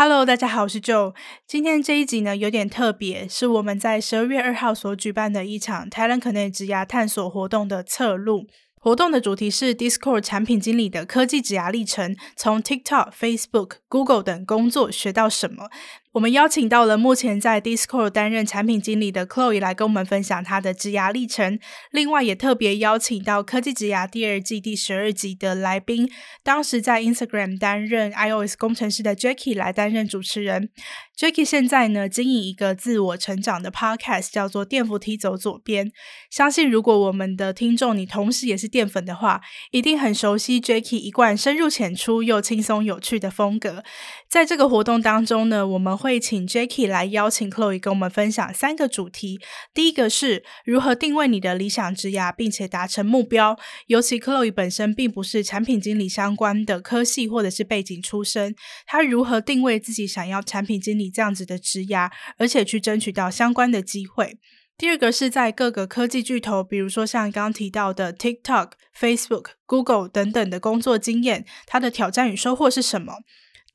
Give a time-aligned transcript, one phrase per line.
[0.00, 1.12] Hello，大家好，我是 Joe。
[1.44, 8.46] 今天这一集呢有点特别，是我们在十二月二号所举办的一场 Talent Connect 职涯探索活动的侧录。
[8.80, 15.68] 活动的主题是 Discord 产品经理的科技职涯历程，从 TikTok、Facebook、Google 等工作学到什么。
[16.12, 21.58] 我们邀请到了目前在 Discord 担任产品经理的 Chloe 来跟我们分享她的职涯历程。
[21.90, 26.10] 另外，也特别邀请到科技职涯第二季第十二集的来宾，
[26.42, 30.70] 当时在 Instagram 担任 iOS 工程师的 Jackie 来担任主持人。
[31.16, 35.90] Jackie 现在呢经营一个自我成长的 Podcast，叫做电扶梯走左边。
[36.30, 39.40] 相信如果我们的听众你同时也是淀粉的话，
[39.72, 43.82] 一定很熟悉 Jackie 一贯深入浅出又轻松有趣的风格。
[44.28, 46.18] 在这个活动当中呢，我们会。
[46.28, 49.40] 请 Jackie 来邀请 Chloe 跟我们分享三个主题。
[49.72, 53.56] 第一个是如何定位你的理想职涯，并且达成目标。
[53.86, 58.54] 尤其 Chloe 本身并不是产品经理相关的科系或者是背景出身，
[58.84, 64.36] 他如何定位自己想要产品经理这样子的职涯，而且去争取到相关的机会。
[64.76, 73.14] 第二个是在各个科技巨头，比如说像刚刚提到的 TikTok、Facebook、Google 等等的工作经验，它的挑战与收获是什么？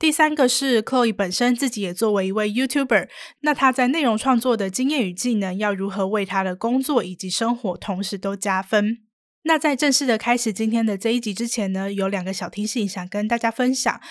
[0.04, 3.08] 第三个是 Chloe 本身自己也作为一位 YouTuber，
[3.40, 8.98] 那他在内容创作的经验与技能要如何为他的工作以及生活同时都加分？
[9.44, 14.02] 那在正式的开始今天的这一集之前呢，有两个小提醒想跟大家分享。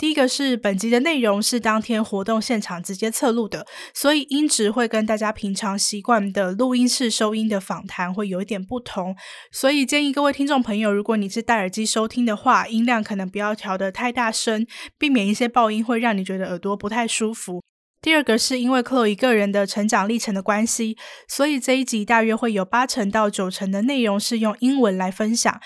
[0.00, 9.14] 第一个是本集的内容是当天活动现场直接测录的，所以音质会跟大家平常习惯的录音室收音的访谈会有一点不同，
[9.52, 14.66] 所以建议各位听众朋友，如果你是戴耳机收听的话，音量可能不要调得太大声，
[14.96, 17.62] 避免一些爆音会让你觉得耳朵不太舒服。
[18.00, 20.96] 第二个是因为克洛伊个人的成长历程的关系，
[21.28, 25.60] 所以这一集大约会有八成到九成的内容是用英文来分享。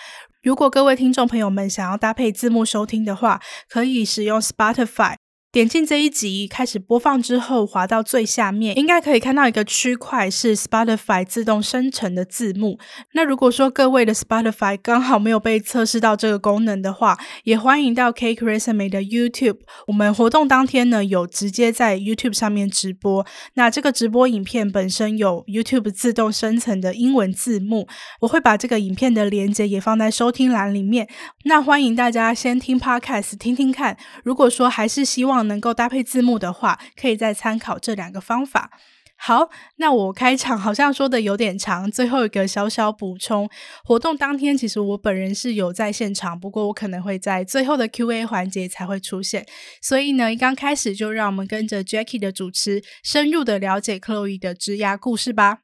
[0.44, 5.14] 如果各位听众朋友们想要搭配字幕收听的话，可以使用 Spotify。
[5.54, 12.76] 点进这一集开始播放之后，滑到最下面，应该可以看到一个区块是 Spotify 自动生成的字幕。
[13.12, 19.58] 那如果说各位的 Spotify 刚好没有被测试到这个功能的话，也欢迎到 Cake Resume 的 YouTube。
[19.86, 23.24] 我们活动当天呢，有直接在 YouTube 上面直播。
[23.54, 27.86] 那这个直播影片本身有 YouTube 自动生成的英文字幕，
[28.22, 31.08] 我会把这个影片的连接也放在收听栏里面。
[31.44, 33.96] 那欢迎大家先听 Podcast 听听看。
[34.24, 38.70] 如果说还是希望能够搭配字幕的话，可以再参考这两个方法。
[39.16, 43.48] 好，那我开场好像说的有点长，最后一个小小补充：
[43.84, 49.46] 活动当天其实我本人是有在现场，不过我可能会在最后的 Q&A 环节才会出现。
[49.80, 55.60] 所以呢，刚开始就让我们跟着 Jackie 的主持，深入的了解 Chloe 的职涯故事吧。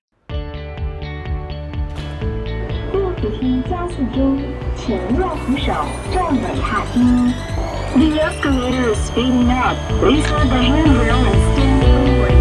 [3.21, 4.39] 扶梯加速中，
[4.75, 7.60] 请握扶手，站稳踏梯。
[7.93, 9.77] The escalator is speeding up.
[9.99, 12.33] Please hold the handrail and stand forward.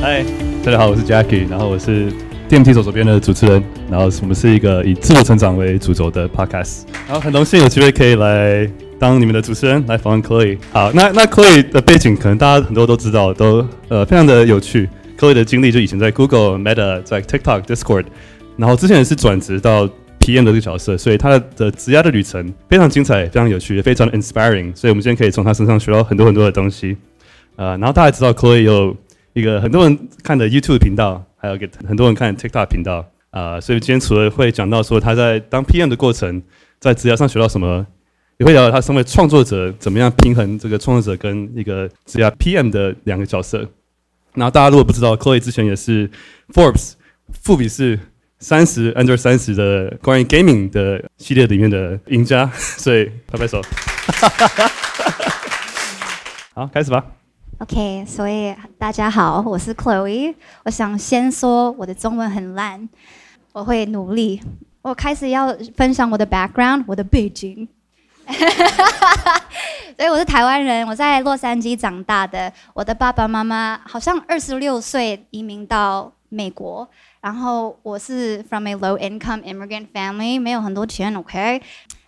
[0.00, 0.24] 嗨，
[0.64, 2.10] 大家好，我是 Jackie，然后我是
[2.48, 8.66] 电梯走左边的主持人，然后我们是一个以自我成长为主轴的 podcast，然后很荣幸有机会可以来
[8.98, 10.56] 当你们的主持人，来访问 Chloe。
[10.72, 14.88] 好，那那 Chloe 的背景可能大家很多都知道，都呃非常的有趣。
[15.18, 18.06] Chloe 的经历就以前在 Google、Meta、在 TikTok、Discord，
[18.56, 19.86] 然后之前也是转职到。
[20.26, 24.74] 体验的这个角色，所以他的职业的旅程非常精彩，非常有趣，也非常 inspiring。
[24.74, 26.96] 所以，我们今天可以从他身上学到很多很多的东西。
[27.54, 28.96] 呃，然后大家知道，Chloe 有
[29.34, 33.08] 一个很多人看的 YouTube 频道，还有给很多人看 TikTok 频道。
[33.30, 36.42] 啊，所以今天除了会讲到说他在当 PM 的过程，
[36.80, 37.86] 在职业上学到什么，
[38.38, 43.68] 也会聊到他身为创作者怎么样平衡这个创作者跟一个职业 PM 的两个角色。
[44.34, 46.10] 然后大家如果不知道，Chloe 之前也是
[46.52, 46.94] Forbes
[47.32, 48.00] 富比士。
[48.38, 53.62] 三十 under 三十的关于 gaming 的系列里面的赢家， 所以拍拍手。
[56.52, 57.02] 好，开始吧。
[57.58, 60.34] OK，所以大家好，我是 Chloe。
[60.64, 62.86] 我想先说我的中文很烂，
[63.52, 64.42] 我会努力。
[64.82, 67.66] 我开始要分享我的 background，我的背景。
[69.96, 72.52] 所以我是台湾人，我在洛杉矶长大的。
[72.74, 76.86] 我的爸爸妈妈好像二十六岁移民到美国。
[77.25, 81.61] 然后我是 from a low income immigrant family，没有很多钱，OK？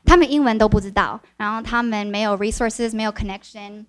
[0.06, 3.86] 他们英文都不知道，然后他们没有 resources，没有 connection。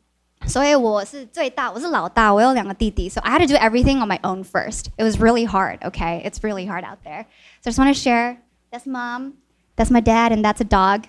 [0.46, 4.88] 所以我是最大，我是老大，我有两个弟弟，so I had to do everything on my own first.
[4.98, 6.22] It was really hard, okay?
[6.22, 7.24] It's really hard out there.
[7.62, 8.36] So I just want to share.
[8.70, 9.34] That's mom,
[9.76, 11.06] that's my dad, and that's a dog.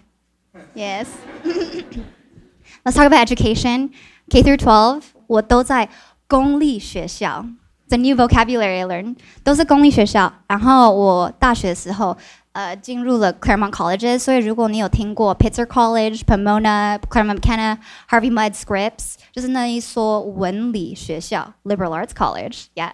[0.73, 1.07] Yes.
[2.85, 3.91] Let's talk about education.
[4.29, 5.89] K through 12, 我都在
[6.27, 7.45] 公立学校。
[7.90, 10.32] The new vocabulary I learned 都是公立学校。
[10.46, 12.16] 然后我大学的时候，
[12.52, 14.20] 呃，进入了 Claremont Colleges。
[14.20, 17.78] 所以如果你有听过 Pitzer College、Pomona、Claremont McKenna、
[18.08, 22.66] Harvey Mudd Scripps，就是那一所文理学校 Liberal Arts College。
[22.76, 22.92] Yes。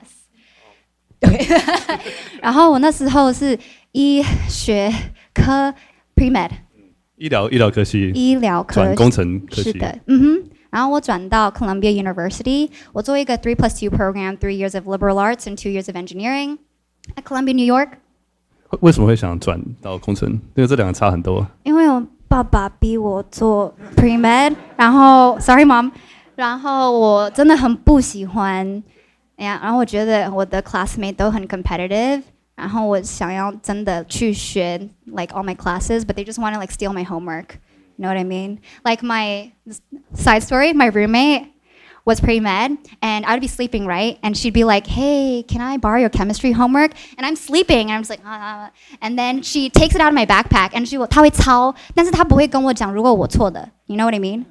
[1.21, 1.47] 对。
[2.41, 3.59] 然后我那时候是
[3.93, 4.93] 医学
[5.35, 5.75] 科
[6.15, 6.51] Pre-Med。
[7.17, 9.63] 医疗医疗科系，医疗科转工程科系。
[9.65, 10.51] 是的，嗯哼。
[10.76, 15.96] 然后我转到 Columbia University，我做一个 three plus two program, three years of liberal arts and two years of
[15.96, 16.58] engineering
[17.16, 17.90] at Columbia, New York。
[18.80, 20.30] 为什么会想转到工程？
[20.56, 21.46] 因为这两个差很多。
[21.64, 25.92] 因为我爸爸逼我做 pre med，然后 sorry mom，
[26.36, 28.82] 然后我真的很不喜欢，
[29.36, 32.24] 哎呀，然后我觉得我的 classmate 都很 competitive。
[32.54, 37.56] 然后我想要真的去学 like all my classes, but they just want to like steal my homework.
[37.98, 38.60] You know what I mean?
[38.84, 39.52] Like my
[40.14, 41.54] side story, my roommate
[42.04, 44.18] was pre med, and I'd be sleeping, right?
[44.24, 47.98] And she'd be like, "Hey, can I borrow your chemistry homework?" And I'm sleeping, and
[47.98, 48.72] I'm just like, ah.
[49.02, 53.70] And then she takes it out of my backpack, and she will 她会抄，但是她不会跟我讲如果我错的。
[53.86, 54.46] You know what I mean?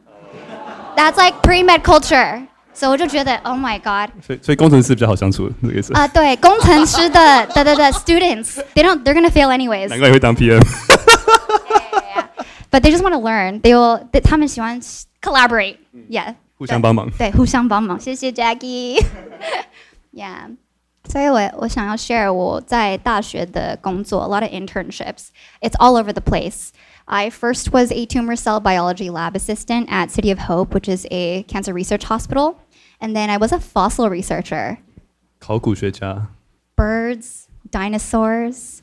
[0.96, 2.46] That's like pre med culture.
[2.72, 4.10] 所以我就觉得，Oh my God！
[4.24, 5.92] 所以所以工程师比较好相处，这个意思。
[5.92, 9.88] 啊，对，工程师的的的的 students，they don't，they're gonna fail anyways。
[9.88, 10.60] 难 怪你会当 PM。
[12.75, 13.61] but they just want to learn.
[13.61, 14.05] They will.
[14.21, 14.81] 他们喜欢
[15.21, 15.77] collaborate.
[15.93, 16.07] Mm.
[16.09, 16.35] Yeah.
[16.57, 17.09] 互相帮忙。
[17.17, 17.97] 对，互相帮忙。
[17.97, 19.01] 谢谢 Jacky。
[20.11, 20.57] yeah.
[21.05, 25.27] 所以我我想要 share 我在大学的工作，a lot of internships.
[25.61, 26.71] It's all over the place.
[27.05, 31.07] I first was a tumor cell biology lab assistant at City of Hope, which is
[31.11, 32.55] a cancer research hospital,
[32.99, 34.79] and then I was a fossil researcher.
[35.39, 36.27] 考古学家。
[36.75, 38.79] Birds, dinosaurs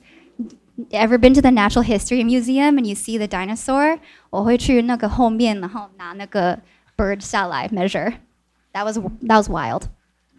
[0.91, 3.97] Ever been to the Natural History Museum and you see the dinosaur?
[4.29, 6.59] 我会去那个后面，然后拿那个
[6.95, 8.13] bird 下来 measure.
[8.73, 9.83] That was that was wild.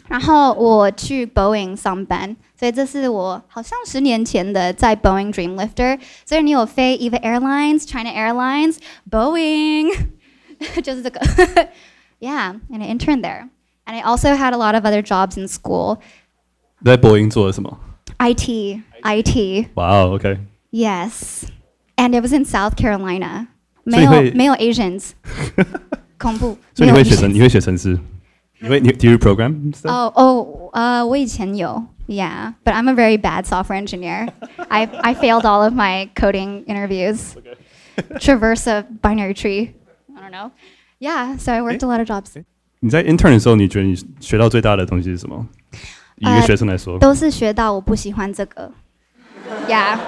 [0.06, 5.98] 然后我去 Boeing 上班，所以这是我好像十年前的在 Boeing Dreamlifter。
[6.24, 9.92] 所以你有飞 EVA Airlines、China Airlines、Boeing，
[10.82, 11.20] 就是这个。
[12.20, 13.48] yeah, and I interned there.
[13.84, 15.98] And I also had a lot of other jobs in school.
[16.84, 17.80] 在波音做了什么？
[18.22, 20.38] IT, IT, 哇哦，OK。
[20.70, 21.44] yes.
[21.96, 23.48] And it was in South Carolina.
[23.84, 25.10] 所以会没有没有 Asians，
[26.18, 26.58] 恐怖。
[26.74, 27.98] 所以你没有会写程， Asians 你会写程式？
[28.60, 29.88] 你会你 Do you program stuff？
[29.90, 34.28] 哦哦，呃，我以前有，yeah, but I'm a very bad software engineer.
[34.68, 37.34] I I failed all of my coding interviews.
[38.20, 39.70] Traverse a binary tree.
[40.16, 40.50] I don't know.
[41.00, 42.42] Yeah, so I worked a lot of jobs.
[42.80, 45.46] 你在 intern 的时候，你觉得你学到最大的东西是什么？
[46.16, 48.72] 以一个呃学生来说，都是学到我不喜欢这个。
[49.68, 49.98] Yeah,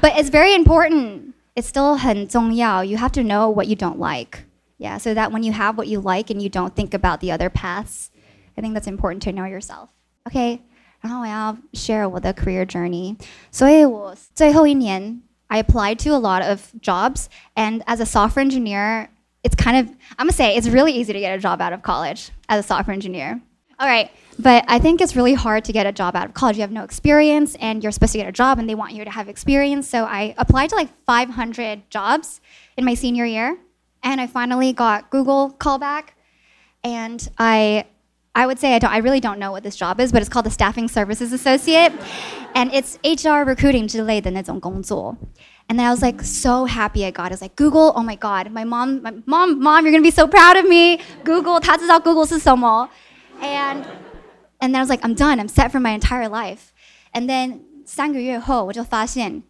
[0.00, 1.32] but it's very important.
[1.54, 2.84] It's still 很重要.
[2.84, 4.40] You have to know what you don't like.
[4.78, 7.32] Yeah, so that when you have what you like and you don't think about the
[7.32, 8.10] other paths,
[8.56, 9.88] I think that's important to know yourself.
[10.24, 10.58] Okay,
[11.00, 13.16] 然后我要 share 我的 career journey.
[13.50, 19.08] 所以我最后一年 I applied to a lot of jobs, and as a software engineer,
[19.42, 19.86] it's kind of
[20.18, 22.62] I'm gonna say it's really easy to get a job out of college as a
[22.62, 23.40] software engineer.
[23.80, 26.56] All right, but I think it's really hard to get a job out of college.
[26.56, 29.04] You have no experience, and you're supposed to get a job, and they want you
[29.04, 29.86] to have experience.
[29.86, 32.40] So I applied to like 500 jobs
[32.78, 33.58] in my senior year,
[34.02, 36.14] and I finally got Google callback,
[36.82, 37.84] and I.
[38.38, 40.28] I would say I, don't, I really don't know what this job is, but it's
[40.28, 41.90] called the Staffing Services Associate,
[42.54, 45.16] and it's HR recruiting 之类的那种工作.
[45.70, 47.28] And then I was like so happy I got.
[47.28, 47.32] it.
[47.32, 50.10] I was like Google, oh my god, my mom, my mom, mom, you're gonna be
[50.10, 51.00] so proud of me.
[51.24, 52.90] Google, 她知道 Google 是什么.
[53.40, 53.84] And
[54.60, 55.38] and then I was like, I'm done.
[55.38, 56.72] I'm set for my entire life.
[57.12, 59.42] And then 三个月后，我就发现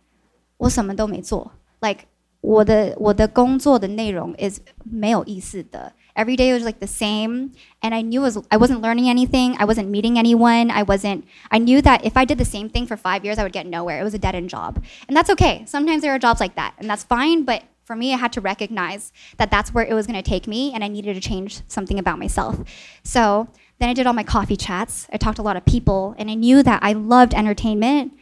[0.58, 1.52] 我什么都没做。
[1.80, 2.06] Like
[2.40, 5.92] 我的我的工作的内容 is 没有意思的。
[6.14, 7.50] Every day was like the same,
[7.82, 9.54] and I knew it was I wasn't learning anything.
[9.58, 10.70] I wasn't meeting anyone.
[10.70, 11.24] I wasn't.
[11.50, 13.66] I knew that if I did the same thing for five years, I would get
[13.66, 14.00] nowhere.
[14.00, 15.64] It was a dead end job, and that's okay.
[15.66, 17.44] Sometimes there are jobs like that, and that's fine.
[17.44, 20.48] But for me, I had to recognize that that's where it was going to take
[20.48, 22.56] me, and I needed to change something about myself.
[23.04, 23.48] So
[23.81, 25.07] then I did all my coffee chats.
[25.11, 28.13] I talked to a lot of people, and I knew that I loved entertainment.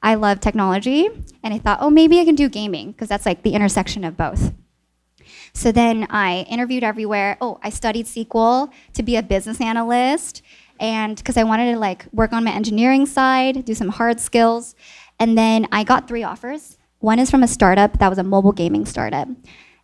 [0.00, 1.08] I loved technology,
[1.42, 4.16] and I thought, oh, maybe I can do gaming because that's like the intersection of
[4.16, 4.52] both.
[5.52, 7.36] So then I interviewed everywhere.
[7.40, 10.42] Oh, I studied SQL to be a business analyst,
[10.78, 14.76] and because I wanted to like work on my engineering side, do some hard skills,
[15.18, 16.78] and then I got three offers.
[17.00, 19.26] One is from a startup that was a mobile gaming startup,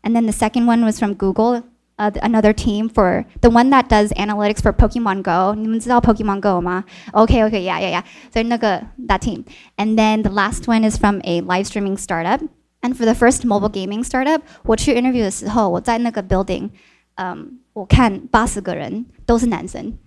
[0.04, 1.64] and then the second one was from Google,
[1.97, 5.53] uh, another team for the one that does analytics for Pokemon Go.
[5.55, 6.83] 你们知道 Pokemon Go 吗?
[7.13, 8.03] Okay, okay, yeah, yeah, yeah.
[8.33, 9.45] So 那个 that team,
[9.77, 12.41] and then the last one is from a live streaming startup.
[12.81, 16.69] And for the first mobile gaming startup，我去 interview 的时候，我在那个 building，
[17.15, 19.97] 嗯，我看八十个人都是男生。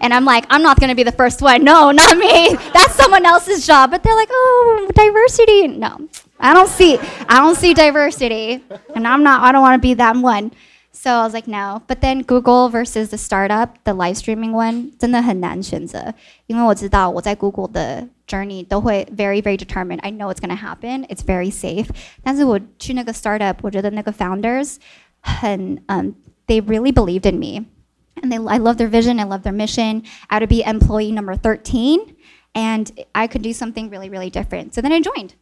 [0.00, 1.64] And I'm like, I'm not gonna be the first one.
[1.64, 2.56] No, not me.
[2.72, 3.90] That's someone else's job.
[3.90, 5.68] But they're like, oh, diversity.
[5.68, 8.62] No, I don't see, I don't see diversity,
[8.94, 9.42] and I'm not.
[9.42, 10.52] I don't want to be that one.
[10.94, 11.82] So I was like, no.
[11.86, 16.12] But then Google versus the startup, the live streaming one, 真的很难选择，
[16.46, 20.00] 因为我知道我在 Google 的 journey 都会 very very determined.
[20.00, 21.06] I know it's gonna happen.
[21.06, 21.86] It's very safe.
[22.24, 24.76] 但是我去那个 startup，我觉得那个 founders
[25.20, 27.66] 很嗯、um,，they really believed in me.
[28.22, 29.20] And they, I love their vision.
[29.20, 30.02] I love their mission.
[30.28, 32.00] I would be employee number 13,
[32.52, 34.74] and I could do something really, really different.
[34.74, 35.34] So then I joined.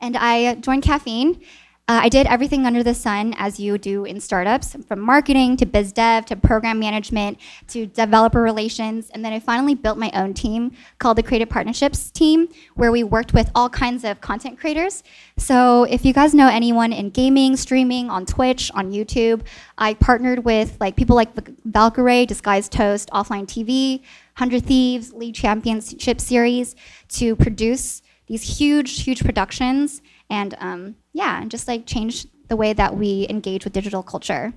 [0.00, 1.40] And I joined Caffeine.
[1.89, 5.65] uh, I did everything under the sun as you do in startups, from marketing to
[5.65, 9.09] biz dev to program management to developer relations.
[9.09, 13.03] And then I finally built my own team called the Creative Partnerships team, where we
[13.03, 15.01] worked with all kinds of content creators.
[15.37, 19.41] So if you guys know anyone in gaming, streaming, on Twitch, on YouTube,
[19.79, 24.01] I partnered with like people like Valkyrae, Disguised Toast, Offline TV,
[24.37, 26.75] 100 Thieves, League Championship Series
[27.07, 32.73] to produce these huge, huge productions and um, yeah, and just like change the way
[32.73, 34.53] that we engage with digital culture.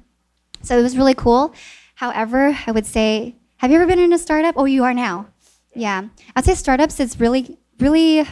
[0.62, 1.54] So it was really cool.
[1.96, 4.54] However, I would say, have you ever been in a startup?
[4.56, 5.26] Oh, you are now.
[5.74, 8.26] Yeah, I'd say startups is really, really,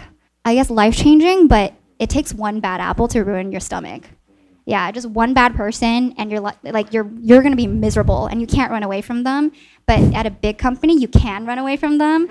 [0.45, 4.05] I guess, life changing, but it takes one bad apple to ruin your stomach.
[4.67, 8.47] Yeah, just one bad person, and you're like you're you're gonna be miserable, and you
[8.47, 9.53] can't run away from them.
[9.87, 12.29] But at a big company, you can run away from them.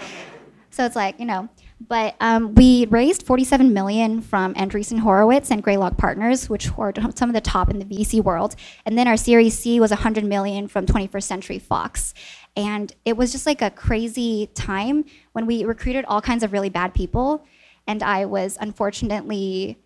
[0.70, 1.50] So it's like you know,
[1.88, 7.30] but um, we raised 47 million from Andreessen Horowitz and Greylock Partners, which were some
[7.30, 8.56] of the top in the VC world.
[8.86, 12.14] And then our Series C was 100 million from 21st Century Fox.
[12.56, 16.70] And it was just like a crazy time when we recruited all kinds of really
[16.70, 17.46] bad people.
[17.88, 19.78] And I was unfortunately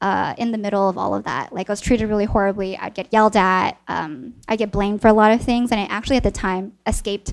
[0.00, 1.52] uh, in the middle of all of that.
[1.52, 2.76] Like I was treated really horribly.
[2.76, 3.78] I'd get yelled at.
[3.88, 5.70] Um, I'd get blamed for a lot of things.
[5.70, 7.32] And I actually at the time escaped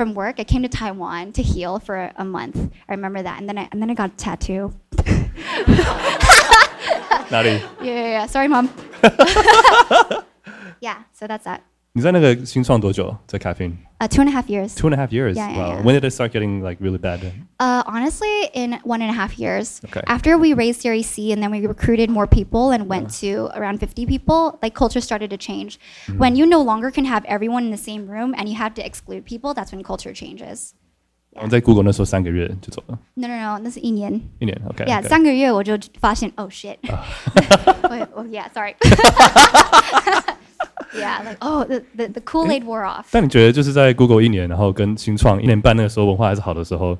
[0.00, 0.36] from work.
[0.38, 2.72] I came to Taiwan to heal for a, month.
[2.88, 4.72] I remember that, and then I and then I got a tattoo.
[7.30, 7.50] Naughty.
[7.50, 8.24] Yeah, yeah, yeah.
[8.24, 8.72] Sorry, mom.
[10.80, 11.62] yeah, so that's that.
[11.93, 13.15] 你在那个新创多久？
[13.25, 13.73] 在 Caffeine?
[13.99, 14.75] Uh, two and a half years.
[14.75, 15.37] Two and a half years.
[15.37, 15.69] Yeah, yeah, wow.
[15.77, 15.81] yeah.
[15.81, 17.21] When did it start getting like really bad?
[17.57, 19.79] Uh, honestly, in one and a half years.
[19.85, 20.01] Okay.
[20.05, 23.79] After we raised Series C and then we recruited more people and went to around
[23.79, 25.79] 50 people, like culture started to change.
[26.07, 26.17] Mm-hmm.
[26.19, 28.85] When you no longer can have everyone in the same room and you have to
[28.85, 30.73] exclude people, that's when culture changes.
[31.41, 33.59] 我在 Google 那时候三个月就走了， No, no, no.
[33.63, 34.19] 那是一年。
[34.39, 34.61] 一年。
[34.69, 34.83] OK。
[34.85, 36.77] Yeah, 三个月我就发现 oh shit.
[36.81, 38.75] Wait, oh yeah, sorry.
[40.93, 43.05] yeah, like oh the the, the Kool-Aid wore off.
[43.11, 46.97] 但你觉得就是在 Google 一年，然后跟新创一年半那个时候文化还是好的时候，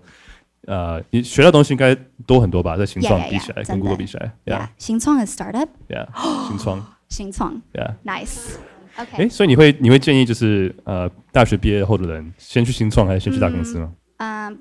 [0.68, 1.96] 呃，你学到东西应该
[2.26, 2.76] 多很多吧？
[2.78, 5.68] 在新创 Yeah, yeah, 比起来 yeah，跟 Google 真的比起来 Yeah, 新创 is startup.
[5.88, 7.94] ，Yeah，Yeah，新创新创，Yeah。
[8.04, 8.56] nice.
[8.96, 9.30] 哎， Okay.
[9.30, 13.92] 所以你会你会建议就是呃大学毕业后的人先去新创还是先去大公司吗？
[14.18, 14.56] Um,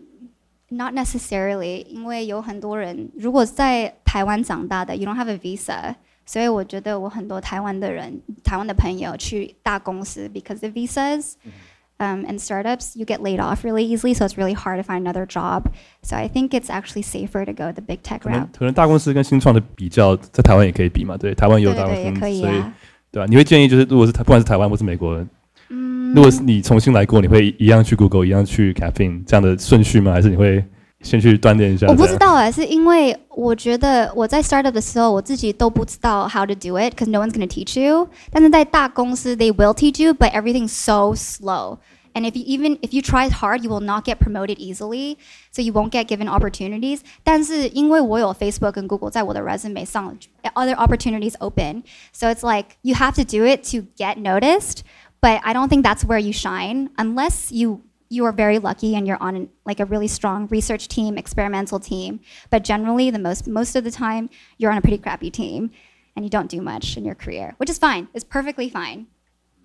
[0.70, 5.94] not necessarily，因为有很多人如果在台湾长大的，you don't have a visa，
[6.28, 14.78] 所以我觉得我很多台湾的人，台湾的朋友去大公司，because the visas。Um, and startups, you get laid off really easily, so it's really hard
[14.78, 15.66] to find another job.
[16.02, 18.48] So I think it's actually safer to go the big tech 可能 route.
[18.58, 22.74] 可能大公司跟新创的比较，在台湾也可以比嘛，对，台湾也有大公对对也司，可以所以啊。
[23.12, 23.26] 对吧？
[23.30, 25.24] 你会建议就是，如果是台不管是台湾或是美国，
[25.68, 30.10] 嗯如果是你重新来过，你会一样去 Google，一样去 Caffeine 这样的顺序吗？
[30.10, 30.64] 还是你会
[31.02, 31.86] 先去锻炼一下？
[31.86, 32.18] 我不知这样。
[32.18, 38.08] 道哎，是因为我觉得我在 startup 的时候，我自己都不知道 how to do it because no one's gonna teach you。
[38.30, 41.78] 但是在大公司，they will teach you, but everything's so slow.
[42.14, 45.16] And if you even if you try hard, you will not get promoted easily,
[45.50, 47.00] so you won't get given opportunities.
[47.24, 50.16] 但是因为我有 Facebook 跟 Google 在我的 resume 上，
[50.54, 51.82] other opportunities open.
[52.12, 54.82] So it's like you have to do it to get noticed.
[55.20, 59.06] But I don't think that's where you shine unless you you are very lucky and
[59.06, 62.20] you're on an, like a really strong research team, experimental team.
[62.50, 65.70] But generally, the most most of the time, you're on a pretty crappy team,
[66.14, 68.08] and you don't do much in your career, which is fine.
[68.14, 69.06] It's perfectly fine.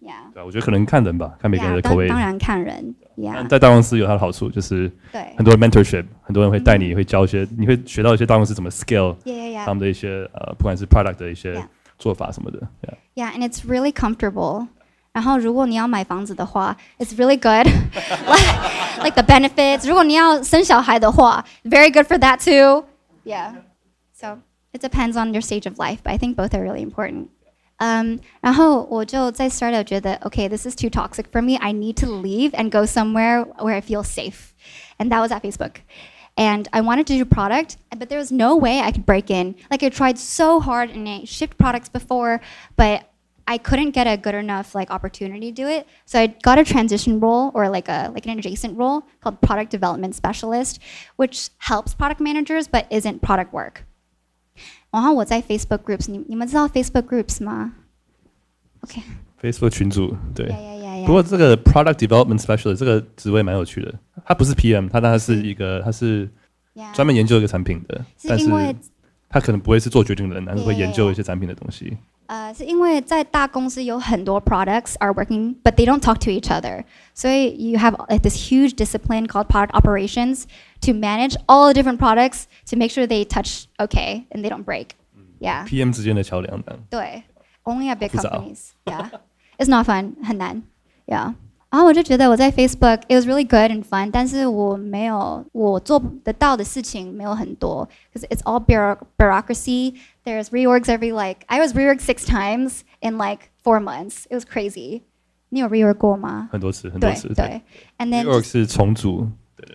[0.02, 0.32] Yeah.
[0.34, 1.82] 对啊，我觉得可能看人吧，看每个人 Yeah.
[1.82, 2.08] 的口味。
[2.08, 2.96] 当当然看人。
[3.18, 3.48] 但 Yeah.
[3.50, 5.34] 在大公司有它的好处，就是对。
[5.36, 9.74] 很多 mentorship，很多人会带你，会教一些，你会学到一些大公司怎么 scale Yeah, yeah, 他 yeah.
[9.74, 11.66] 们的一些呃，不管是 product 的一些 Yeah.
[11.98, 12.66] 做法什么的。
[12.82, 12.96] Yeah.
[13.16, 14.68] Yeah, and it's really comfortable.
[15.14, 17.66] 然后如果你要买房子的话，it's really good.
[18.28, 19.88] like, like the benefits.
[19.88, 22.86] 如果你要生小孩的话，very good for that too.
[23.24, 23.56] Yeah.
[24.14, 24.40] So
[24.72, 27.30] it depends on your stage of life, but I think both are really important.
[27.80, 31.58] Um, 然后我就在 startup 觉得，okay, this is too toxic for me.
[31.58, 34.54] I need to leave and go somewhere where I feel safe,
[34.98, 35.76] and that was at Facebook.
[36.36, 39.56] And I wanted to do product, but there was no way I could break in.
[39.72, 42.42] Like I tried so hard and I shipped products before,
[42.76, 43.04] but
[43.46, 45.88] I couldn't get a good enough like opportunity to do it.
[46.06, 49.72] So I got a transition role or like a like an adjacent role called product
[49.72, 50.80] development specialist,
[51.18, 53.86] which helps product managers but isn't product work.
[54.92, 57.74] 然后我在 Facebook groups，你你们知道 Facebook groups 吗？
[58.82, 59.02] OK，
[59.42, 60.48] Facebook 群组对。
[60.48, 61.14] yeah yeah yeah 不 yeah。
[61.14, 63.94] 过这个 Product Development Specialist 这个职位蛮有趣的，
[64.26, 66.30] 他不是 PM，他但他是一个他是
[66.76, 68.76] Yeah 专门研究一个产品的，但是是因为
[69.28, 71.12] 他可能不会是做决定的人，但是会 Yeah, yeah, 研究 yeah.
[71.12, 71.98] 一些产品的东西。
[72.28, 76.84] 呃，是因为在大公司有很多 products are working, but they don't talk to each other.
[77.16, 80.44] 所以 you have like this huge discipline called product operations
[80.82, 84.64] to manage all the different products to make sure they touch okay and they don't
[84.64, 84.90] break.
[85.40, 85.66] Yeah.
[85.66, 87.24] PM 之间的桥梁的，对，
[87.64, 88.70] only at big 复杂哦 companies.
[88.86, 89.10] Yeah,
[89.58, 90.62] it's not fun，很难。
[91.08, 91.34] Yeah，
[91.74, 99.94] 然后我就觉得我在 Facebook it was really good and fun，但是我没有我做得到的事情没有很多，because it's all bureau bureaucracy.
[100.26, 104.26] There's reorgs every like I was reorged six times in like four months.
[104.30, 105.02] It was crazy.
[105.50, 106.50] 你有 reorg 过吗？
[106.52, 107.28] 很多次很多对次。
[107.36, 107.62] 对，
[108.00, 109.28] and then New York 是重组，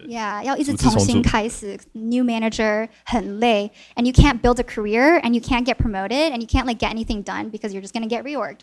[0.08, 6.46] yeah，要一直组织重重新组开始，new manager 很累，and you can't build a career, and you can't get promoted, and you
[6.46, 8.61] can't like get anything done because you're just gonna get reorged.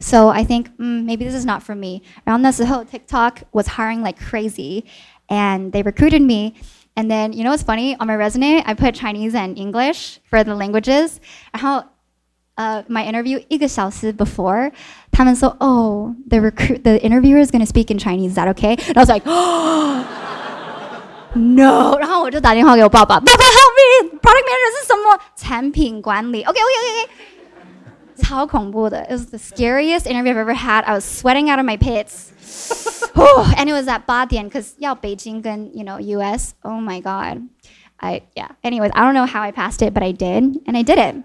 [0.00, 2.02] So I think mm, maybe this is not for me.
[2.24, 4.84] 然后那时候 TikTok was hiring like crazy,
[5.28, 6.54] and they recruited me.
[6.94, 7.96] And then you know what's funny?
[8.00, 11.20] On my resume, I put Chinese and English for the languages.
[11.52, 11.84] 然后
[12.56, 14.72] uh, my interview 一个小时 before,
[15.10, 18.32] 他们说, oh, the recruit, the interviewer is going to speak in Chinese.
[18.32, 18.76] Is that okay?
[18.88, 19.24] And I was like,
[21.34, 21.96] no.
[21.98, 24.18] 然后我就打电话给我爸爸，爸爸 help me.
[24.20, 25.18] Product manager 是什么？
[25.34, 26.42] 产品管理。
[26.42, 27.10] OK OK OK OK。
[28.16, 29.02] 超恐怖的.
[29.04, 30.84] It was the scariest interview I've ever had.
[30.84, 32.30] I was sweating out of my pits.
[33.14, 36.52] Oh, and it was at 八点 because 要北京跟 you know US.
[36.62, 37.42] Oh my god.
[37.98, 38.48] I yeah.
[38.62, 41.22] Anyways, I don't know how I passed it, but I did, and I did it.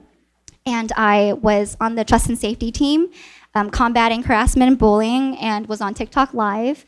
[0.65, 3.07] And I was on the trust and safety team,
[3.55, 6.85] um, combating harassment and bullying, and was on TikTok Live,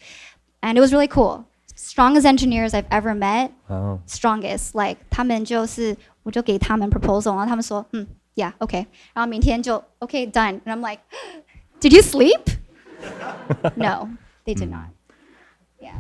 [0.62, 1.46] and it was really cool.
[1.76, 3.52] Strongest engineers I've ever met.
[3.68, 11.02] 然后 strongest like 他们就是我就给他们 proposal，然后他们说嗯 yeah okay，然后明天就 okay done，and I'm like
[11.82, 12.58] did you sleep?
[13.76, 14.10] no,
[14.46, 14.90] they did not.
[15.82, 15.94] Yeah.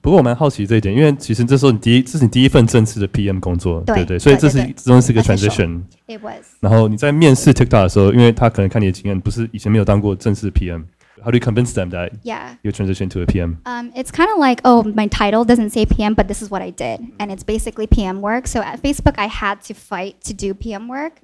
[0.00, 5.82] 不过我蛮好奇这一点，因为其实这时候你第一，这是你第一份正式的 PM 工作，对对对，所以这是对对对这中间是一个 Official transition。
[6.06, 6.44] It was.
[6.60, 12.58] 然后你在面试 TikTok 的时候，因为他可能看你的经验，不是以前没有当过正式 PM，How do you convince them that Yeah.
[12.60, 13.56] you transition to a PM？
[13.64, 16.60] Um, it's kind of like, oh, my title doesn't say PM, but this is what
[16.60, 17.00] I did.
[17.18, 18.46] And it's basically PM work.
[18.46, 21.14] So at Facebook, I had to fight to do PM work.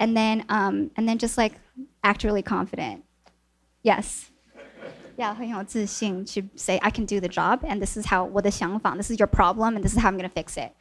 [0.00, 1.54] And then, um, and then just like
[2.02, 3.04] act really confident.
[3.82, 4.30] Yes.
[5.16, 9.10] Yeah, 很有自信 to say I can do the job and this is how 我的想法, this
[9.10, 10.72] is your problem and this is how I'm going to fix it.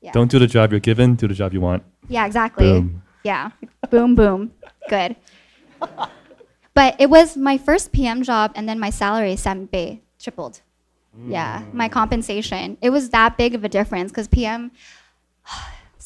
[0.00, 0.12] Yeah.
[0.12, 1.82] Don't do the job you're given, do the job you want.
[2.08, 2.64] Yeah, exactly.
[2.66, 3.02] Boom.
[3.24, 3.50] Yeah.
[3.90, 4.52] boom, boom.
[4.88, 5.16] Good.
[6.74, 10.60] but it was my first PM job, and then my salary, 三倍, tripled.
[11.28, 12.76] Yeah, my compensation.
[12.82, 14.72] It was that big of a difference because PM,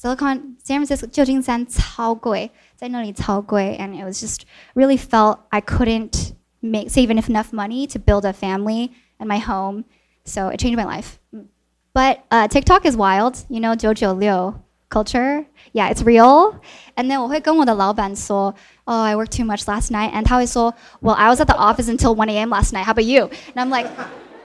[0.03, 4.43] Silicon, San Francisco, 旧金山超贵，在那里超贵, and it was just
[4.75, 9.85] really felt I couldn't make save enough money to build a family and my home.
[10.25, 11.19] So it changed my life.
[11.35, 11.47] Mm.
[11.93, 14.55] But uh, TikTok is wild, you know, Jojo Liu
[14.89, 15.45] culture.
[15.73, 16.61] Yeah, it's real.
[16.97, 20.13] And then 我会跟我的老板说, oh, I worked too much last night.
[20.13, 22.51] And 他会说, well, I was at the office until 1 a.m.
[22.51, 22.85] last night.
[22.85, 23.31] How about you?
[23.55, 23.89] And I'm like,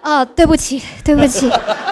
[0.04, 1.50] oh, 对不起,对不起.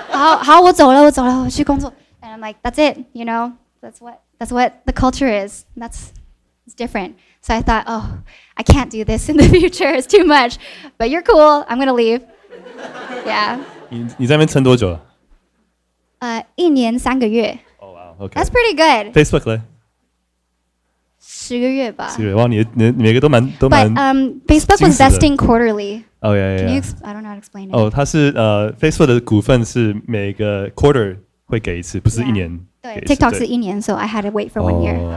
[0.10, 1.94] 好,好,我走了,我走了,我去工作.
[2.36, 3.54] And I'm like, that's it, you know?
[3.82, 5.66] That's what, that's what the culture is.
[5.76, 6.14] That's,
[6.66, 7.16] it's different.
[7.42, 8.20] So I thought, oh,
[8.56, 9.90] I can't do this in the future.
[9.90, 10.58] It's too much.
[11.00, 11.66] But you're cool.
[11.68, 12.22] I'm going to leave.
[13.26, 13.60] Yeah.
[13.90, 15.02] 你你在那边撑多久了？
[16.20, 17.58] 呃，一年三个月。
[17.80, 18.40] 哦哇，OK。
[18.40, 19.12] That's pretty good.
[19.14, 19.62] Facebook 嘞，
[21.20, 22.08] 十个月吧。
[22.10, 26.04] 是的哇，你你你每个都蛮都 But 蛮 um, Facebook 惊 was 死的 vesting quarterly.
[26.20, 26.76] 哦呀 Can you?
[26.76, 27.76] 呀 Ex- I don't know how to explain it.
[27.76, 33.14] 哦，它是呃 Facebook 的股份是每个 quarter 会给一次，不是一 Yeah 年对给一次。
[33.14, 34.96] ，TikTok 对是一年，so I had to wait for one year.
[34.96, 35.14] 哦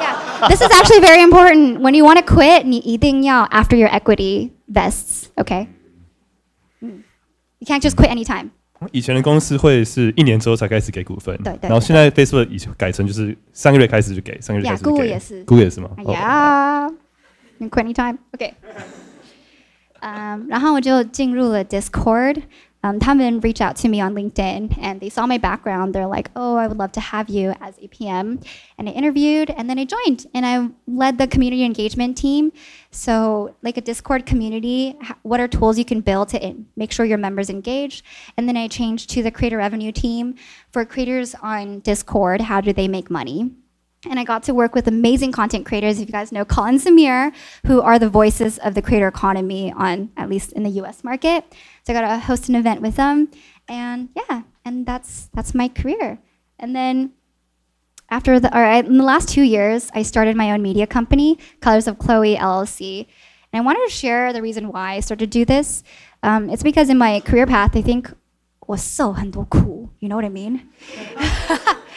[0.00, 1.80] Yeah, this is actually very important.
[1.80, 5.28] When you want to quit, 你一定要 after your equity vests.
[5.36, 5.68] Okay.
[6.80, 7.04] Mm.
[7.58, 8.50] You can't just quit anytime.
[8.92, 15.90] 以前的公司会是一年之后才开始给股份，对对然后现在 Facebook 已经改成就是三个月开始就给，三个月 Yeah, 开始就给 Google 也是，Google 也是吗？
[15.96, 16.94] 哦 Yeah.
[17.58, 18.18] You can quit anytime.
[18.36, 18.52] Okay.
[20.00, 22.42] 嗯，然后我就进入了 Discord。
[22.81, 25.93] Um, 他们 reach out to me on LinkedIn and they saw my background.
[25.93, 28.39] They're like, "Oh, I would love to have you as a PM."
[28.77, 32.53] And I interviewed, and then I joined, and I led the community engagement team.
[32.91, 37.17] So, like a Discord community, what are tools you can build to make sure your
[37.17, 38.01] members engage?
[38.37, 40.35] And then I changed to the creator revenue team
[40.71, 42.41] for creators on Discord.
[42.41, 43.51] How do they make money?
[44.05, 45.99] And I got to work with amazing content creators.
[45.99, 47.33] If you guys know Colin Samir,
[47.65, 51.03] who are the voices of the creator economy on at least in the U.S.
[51.03, 51.43] market.
[51.83, 53.29] So I got to host an event with them,
[53.67, 56.19] and yeah, and that's that's my career.
[56.57, 57.11] And then
[58.09, 61.37] after the, or I, in the last two years, I started my own media company,
[61.61, 63.05] Colors of Chloe LLC.
[63.51, 65.83] And I wanted to share the reason why I started to do this.
[66.23, 68.11] Um, it's because in my career path, I think
[68.67, 69.15] was so
[69.49, 69.91] cool.
[69.99, 70.69] You know what I mean?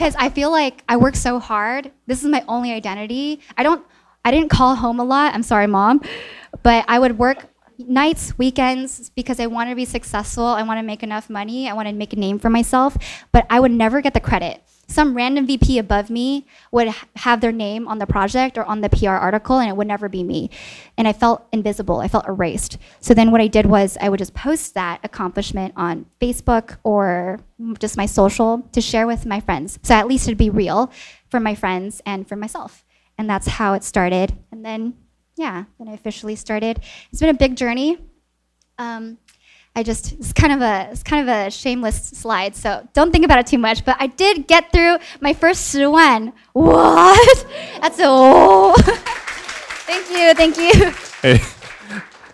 [0.00, 1.92] Because I feel like I work so hard.
[2.06, 3.40] This is my only identity.
[3.58, 3.84] I don't.
[4.24, 5.34] I didn't call home a lot.
[5.34, 6.00] I'm sorry, mom,
[6.62, 7.44] but I would work
[7.76, 10.46] nights, weekends, because I wanted to be successful.
[10.46, 11.68] I want to make enough money.
[11.68, 12.96] I want to make a name for myself,
[13.30, 14.62] but I would never get the credit.
[14.90, 18.88] Some random VP above me would have their name on the project or on the
[18.88, 20.50] PR article, and it would never be me.
[20.98, 22.00] And I felt invisible.
[22.00, 22.76] I felt erased.
[23.00, 27.38] So then what I did was I would just post that accomplishment on Facebook or
[27.78, 29.78] just my social to share with my friends.
[29.84, 30.90] So at least it'd be real
[31.28, 32.84] for my friends and for myself.
[33.16, 34.36] And that's how it started.
[34.50, 34.94] And then
[35.36, 36.80] yeah, then I officially started.
[37.12, 37.96] It's been a big journey.
[38.76, 39.18] Um,
[39.75, 43.25] I just it's kind of a it's kind of a shameless slide, so don't think
[43.25, 43.83] about it too much.
[43.83, 46.31] But I did get through my first 十万.
[46.53, 47.45] What?
[47.81, 48.73] That's oh.
[49.85, 50.93] thank you, thank you.
[51.23, 51.39] 哎、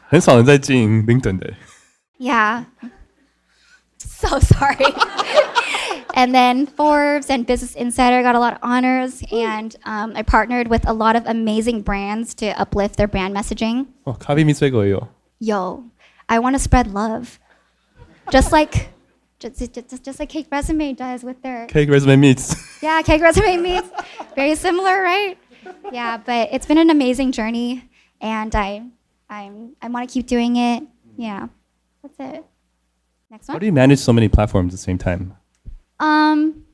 [0.07, 1.53] 很少人在经营 LinkedIn 的。
[2.19, 2.65] Yeah.
[3.97, 4.93] So sorry.
[6.13, 10.67] and then Forbes and Business Insider got a lot of honors, and um, I partnered
[10.67, 13.87] with a lot of amazing brands to uplift their brand messaging.
[14.03, 15.07] 哦，咖啡蜜水果也有。
[15.39, 15.81] yo,
[16.28, 17.38] I want to spread love.
[18.30, 18.90] Just like,
[19.38, 22.56] just, just, just like Cake Resume does with their, Cake resume Meets.
[22.82, 23.88] Yeah, Cake Resume meets.
[24.34, 25.38] Very similar, right?
[25.92, 27.88] Yeah, but it's been an amazing journey,
[28.20, 28.84] and I,
[29.30, 30.82] I'm, I want to keep doing it.
[31.16, 31.48] Yeah,
[32.02, 32.44] that's it.
[33.30, 33.54] Next one.
[33.54, 35.36] How do you manage so many platforms at the same time?
[35.98, 36.64] Um,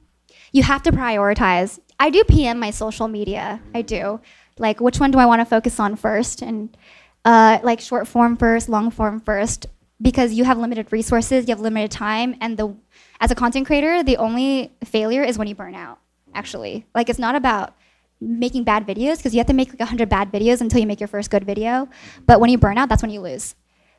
[0.50, 1.78] you have to prioritize.
[2.00, 3.60] I do PM my social media.
[3.74, 4.20] I do.
[4.58, 6.42] Like, which one do I want to focus on first?
[6.42, 6.76] And
[7.24, 9.66] uh, like short form first, long form first,
[10.00, 12.74] because you have limited resources, you have limited time, and the
[13.20, 15.98] as a content creator, the only failure is when you burn out.
[16.35, 17.74] Actually, like it's not about
[18.20, 21.00] making bad videos because you have to make like 100 bad videos until you make
[21.00, 21.88] your first good video.
[22.26, 23.54] But when you burn out, that's when you lose.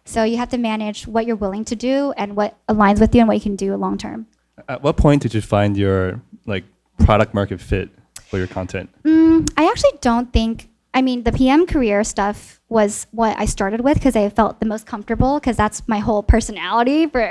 [0.06, 3.22] So you have to manage what you're willing to do and what aligns with you
[3.22, 4.28] and what you can do long term.
[4.68, 6.64] At what point did you find your like
[7.00, 7.90] product market fit
[8.26, 8.90] for your content?
[9.04, 10.70] Mm, I actually don't think.
[10.94, 14.66] I mean, the PM career stuff was what I started with because I felt the
[14.66, 17.30] most comfortable because that's my whole personality for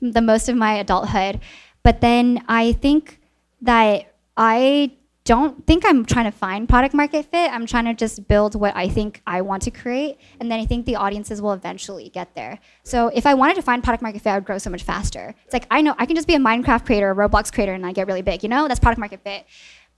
[0.00, 1.40] the most of my adulthood.
[1.82, 3.20] But then I think
[3.62, 4.92] that I
[5.24, 7.50] don't think I'm trying to find product market fit.
[7.50, 10.18] I'm trying to just build what I think I want to create.
[10.38, 12.58] And then I think the audiences will eventually get there.
[12.82, 15.34] So if I wanted to find product market fit, I would grow so much faster.
[15.46, 17.86] It's like I know I can just be a Minecraft creator, a Roblox creator, and
[17.86, 18.42] I get really big.
[18.42, 19.46] You know, that's product market fit.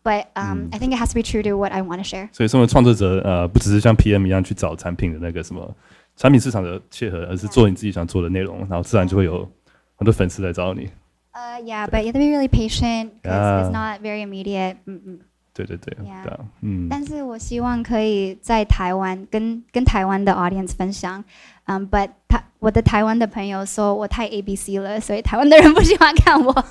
[0.05, 2.29] But um, I think it has to be true to what I want to share.
[2.33, 5.75] 所以，身为创作者，呃，不只是像 PM 一样去找产品的那个什么
[6.15, 9.47] 产品市场的切合，而是做你自己想做的内容，然后自然就会有
[9.95, 10.89] 很多粉丝来找你。
[11.33, 13.63] Uh, yeah, but you have to be really patient because Yeah.
[13.63, 14.77] it's not very immediate.
[14.85, 15.19] 嗯嗯。
[15.53, 21.21] 对对对 Yeah 对啊，嗯，但是我希望可以在台湾跟跟台湾的 audience 分享，
[21.66, 26.64] 嗯、b u t 他我的台湾的朋友说我太 A B C 了，所以台湾的人不喜欢看我。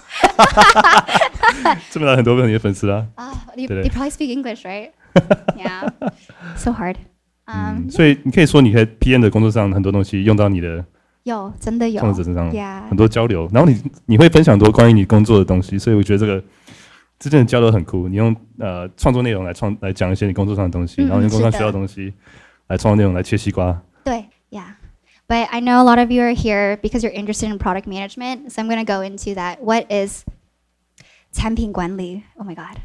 [1.92, 4.92] 这么来很多你的粉丝啊，啊、对 you probably speak English, right?
[5.56, 5.90] yeah,
[6.58, 6.96] so hard.
[7.46, 10.84] 嗯、嗯，所以你可以说，你可以 PM 的工作上很多东西用到你的
[11.24, 16.44] 有真的有创作者身上，，Yeah，很多交流，然后你你会分享很多关于你工作的东西，所以我觉得这个
[17.20, 18.08] 之间的交流很酷。
[18.08, 22.14] 你用呃创作内容来创来讲一些你工作上的东西，嗯然后用工作上学到的东西
[22.68, 23.80] 来创作内容来切西瓜。
[25.29, 25.49] 对，Yeah.
[25.49, 28.53] But I know a lot of you are here because you're interested in product management,
[28.53, 29.63] so I'm going to go into that.
[29.63, 30.25] What is
[31.33, 32.25] 产品管理?
[32.39, 32.81] Oh my god.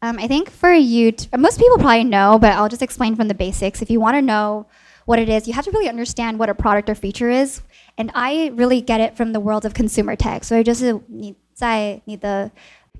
[0.00, 3.28] Um, I think for you, t- most people probably know, but I'll just explain from
[3.28, 3.82] the basics.
[3.82, 4.66] If you want to know
[5.04, 7.62] what it is, you have to really understand what a product or feature is.
[7.96, 10.42] And I really get it from the world of consumer tech.
[10.44, 12.50] So 就是你在你的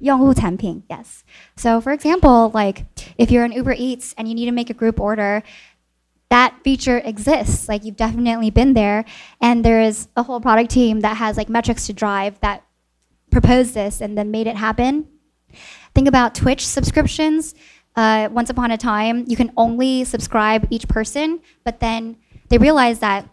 [0.00, 1.22] 用户产品, yes.
[1.56, 2.84] So for example, like
[3.16, 5.42] if you're in Uber Eats and you need to make a group order,
[6.29, 7.69] that feature exists.
[7.69, 9.05] Like you've definitely been there,
[9.41, 12.63] and there is a whole product team that has like metrics to drive that
[13.31, 15.07] proposed this and then made it happen.
[15.93, 17.55] Think about Twitch subscriptions.
[17.95, 22.17] Uh, once upon a time, you can only subscribe each person, but then
[22.49, 23.27] they realized that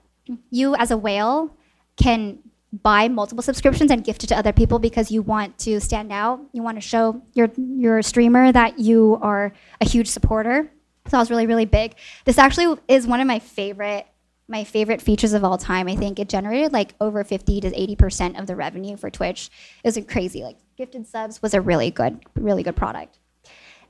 [0.50, 1.54] you as a whale
[1.96, 2.38] can
[2.83, 6.40] buy multiple subscriptions and gift it to other people because you want to stand out.
[6.52, 10.70] You want to show your your streamer that you are a huge supporter.
[11.06, 11.94] So that was really really big.
[12.24, 14.06] This actually is one of my favorite
[14.46, 15.88] my favorite features of all time.
[15.88, 19.50] I think it generated like over 50 to 80% of the revenue for Twitch.
[19.82, 20.42] It was crazy.
[20.42, 23.18] Like gifted subs was a really good really good product.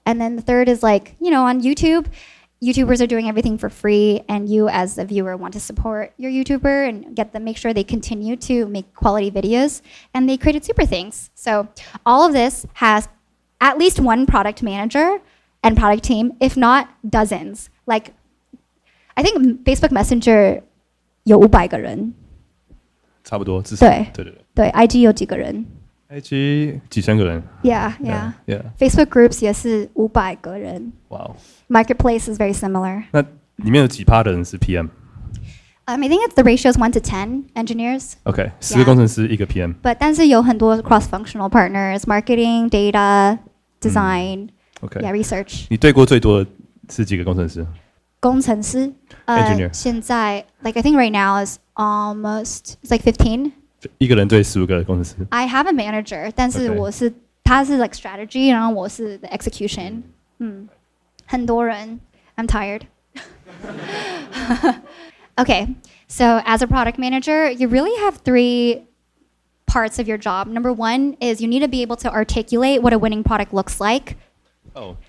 [0.07, 2.07] And then the third is like, you know, on YouTube,
[2.62, 6.31] YouTubers are doing everything for free, and you as a viewer want to support your
[6.31, 9.83] YouTuber and get them, make sure they continue to make quality videos,
[10.14, 11.31] and they created super things.
[11.35, 11.68] So
[12.07, 13.09] all of this has
[13.61, 15.20] at least one product manager
[15.63, 17.67] and product team, if not dozens.
[17.86, 18.13] Like,
[19.15, 20.62] I think Facebook Messenger
[21.24, 22.13] 有五百个人，
[23.24, 25.65] 差不多，至少对对对对对，IG 有几个人，
[26.10, 27.43] IG 几千个人？
[27.63, 28.34] Yeah, yeah.
[28.48, 30.93] ，Yeah， Facebook groups 也是五百个人。
[31.10, 31.36] 哇哦，
[31.67, 33.04] Marketplace is very similar.
[33.12, 33.22] 那
[33.58, 34.89] 里面有几趴的人是 PM？OK，、
[35.86, 38.13] Um, I think it's the ratio is one to ten engineers.
[38.60, 39.74] 十个工程师一个 PM。
[39.84, 43.38] But 但是有很多 cross-functional partners, marketing, data,
[43.82, 44.50] design,
[44.84, 45.65] OK，、 yeah, research.
[45.69, 46.50] 你对过最多的
[46.89, 47.65] 是几个工程师？
[48.19, 48.91] 工程师，
[49.26, 53.54] 呃 Engineer 现在 like I think right now is almost it's like fifteen.
[53.98, 55.15] 一个人对十五个工程师。
[55.30, 60.02] I have a manager，但是 Okay 我是他是 like strategy，然后我是 the execution。
[60.39, 60.67] 嗯，
[61.26, 62.00] 很多人，
[62.36, 62.82] I'm tired.
[65.38, 65.76] okay,
[66.08, 68.84] so as a product manager, you really have three
[69.65, 70.48] parts of your job.
[70.48, 73.80] Number one is you need to be able to articulate what a winning product looks
[73.80, 74.17] like.
[74.74, 74.95] 哦，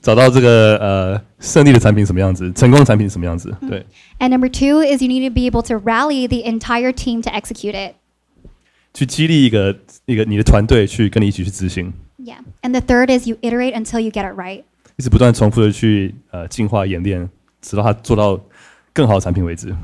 [0.00, 3.54] 找到这个呃胜利的产品什么样子，成功的产品是什么样子？
[3.68, 3.84] 对，
[4.18, 7.30] And number two is you need to be able to rally the entire team to
[7.30, 7.94] execute it.
[8.94, 12.38] 去激励一个一个你的团队去跟你一起去执行， Yeah.
[12.62, 14.62] And the third is you iterate until you get it right.
[14.96, 17.28] 一直不断重复的去呃进化演练，
[17.60, 18.40] 直到它做到
[18.92, 19.74] 更好的产品为止。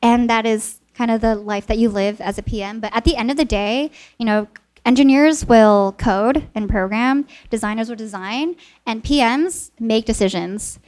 [0.00, 2.80] And that is kind of the life that you live as a PM.
[2.80, 4.46] But at the end of the day, you know,
[4.84, 10.78] engineers will code and program, designers will design, and PMs make decisions.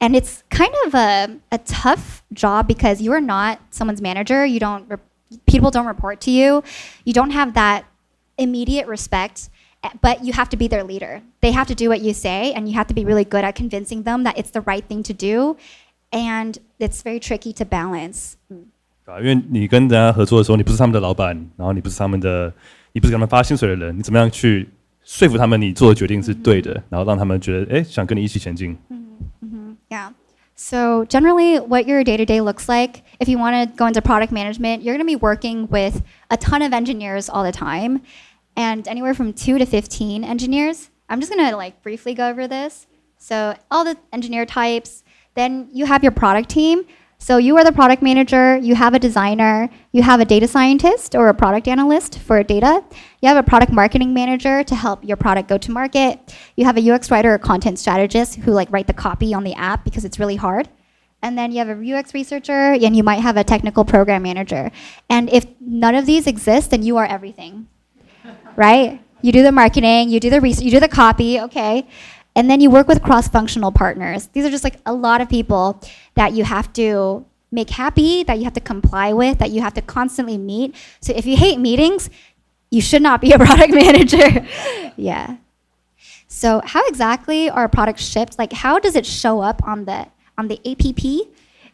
[0.00, 4.44] And it's kind of a, a tough job because you are not someone's manager.
[4.44, 4.98] You don't, re-
[5.46, 6.62] people don't report to you.
[7.04, 7.84] You don't have that
[8.36, 9.48] immediate respect,
[9.84, 11.22] eh, but you have to be their leader.
[11.40, 13.54] They have to do what you say, and you have to be really good at
[13.54, 15.56] convincing them that it's the right thing to do.
[16.12, 18.36] And it's very tricky to balance.
[19.06, 19.20] 对吧？
[19.20, 22.52] 因为你跟人家合作的时候，你不是他们的老板，然后你不是他们的，
[22.92, 24.68] 你不是给他们发薪水的人，你怎么样去
[25.02, 28.76] 说服他们你做的决定是对的，然后让他们觉得哎想跟你一起前进？
[29.90, 30.12] Yeah.
[30.56, 34.00] So generally, what your day to day looks like, if you want to go into
[34.00, 38.00] product management, you're going to be working with a ton of engineers all the time,
[38.54, 40.90] and anywhere from two to fifteen engineers.
[41.08, 42.86] I'm just going to like briefly go over this.
[43.18, 45.02] So all the engineer types.
[45.34, 46.84] Then you have your product team.
[47.21, 48.57] So you are the product manager.
[48.57, 49.69] You have a designer.
[49.91, 52.83] You have a data scientist or a product analyst for data.
[53.21, 56.33] You have a product marketing manager to help your product go to market.
[56.55, 59.53] You have a UX writer or content strategist who like write the copy on the
[59.53, 60.69] app because it's really hard.
[61.21, 64.71] And then you have a UX researcher and you might have a technical program manager.
[65.09, 67.67] And if none of these exist, then you are everything.
[68.55, 69.01] right?
[69.21, 71.85] You do the marketing, you do the research, you do the copy, okay?
[72.35, 74.27] And then you work with cross-functional partners.
[74.27, 75.81] These are just like a lot of people
[76.15, 79.73] that you have to make happy, that you have to comply with, that you have
[79.73, 80.75] to constantly meet.
[81.01, 82.09] So if you hate meetings,
[82.69, 84.45] you should not be a product manager.
[84.95, 85.37] yeah.
[86.27, 88.37] So how exactly are products shipped?
[88.37, 91.27] Like how does it show up on the on the APP?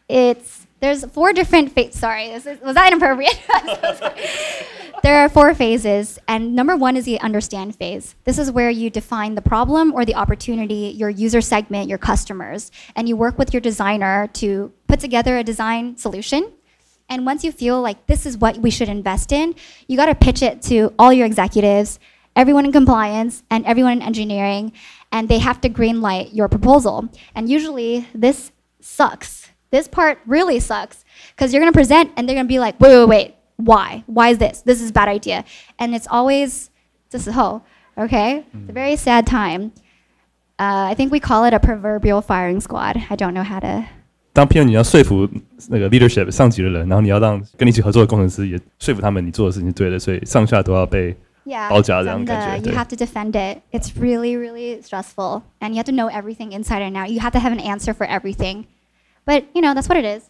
[0.08, 1.98] It's there's four different phases.
[1.98, 3.40] Sorry, is, was that inappropriate?
[5.02, 8.16] There are four phases, and number one is the understand phase.
[8.24, 12.72] This is where you define the problem or the opportunity, your user segment, your customers,
[12.96, 16.50] and you work with your designer to put together a design solution.
[17.08, 19.54] And once you feel like this is what we should invest in,
[19.86, 22.00] you got to pitch it to all your executives,
[22.34, 24.72] everyone in compliance, and everyone in engineering,
[25.12, 27.08] and they have to greenlight your proposal.
[27.34, 29.45] And usually this sucks.
[29.75, 32.79] This part really sucks because you're going to present and they're going to be like,
[32.79, 34.03] wait, wait, wait, why?
[34.05, 34.61] Why is this?
[34.63, 35.45] This is a bad idea.
[35.79, 36.69] And it's always,
[37.11, 37.61] this is ho,
[37.97, 38.43] okay?
[38.53, 39.71] It's a very sad time.
[40.59, 42.97] Uh, I think we call it a proverbial firing squad.
[43.09, 43.85] I don't know how to
[44.33, 45.27] 当 PM 你要说服
[45.67, 51.13] 那个 leadership 上级的人，然后你要让跟你一起合作的工程师也说服他们你做的事情是对的，所以上下都要被
[51.43, 52.75] Yeah, 包夹这样真的感觉， you 对。
[52.75, 53.61] have to defend it.
[53.73, 57.09] It's really, really stressful, and you have to know everything inside and out.
[57.09, 58.65] You have to have an answer for everything,
[59.25, 60.29] but you know that's what it is.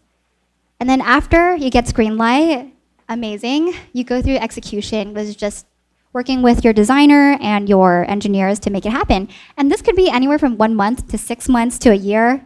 [0.80, 2.74] And then after you get screen light,
[3.08, 3.74] amazing.
[3.94, 5.66] You go through execution, which is just
[6.14, 9.28] working with your designer and your engineers to make it happen.
[9.58, 12.42] And this could be anywhere from one month to six months to a year.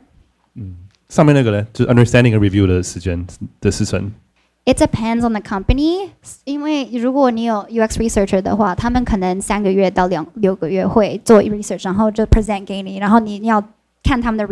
[1.08, 3.26] 上面那个呢，就是 understanding a review 的时间
[3.62, 4.12] 的时程。
[4.66, 6.10] It depends on the company，
[6.44, 13.64] 因为如果你有 UX researcher 的话，他们可能三个月到两六个月会做 research，然后就 present 给你，然后你要
[14.04, 14.48] 看他们的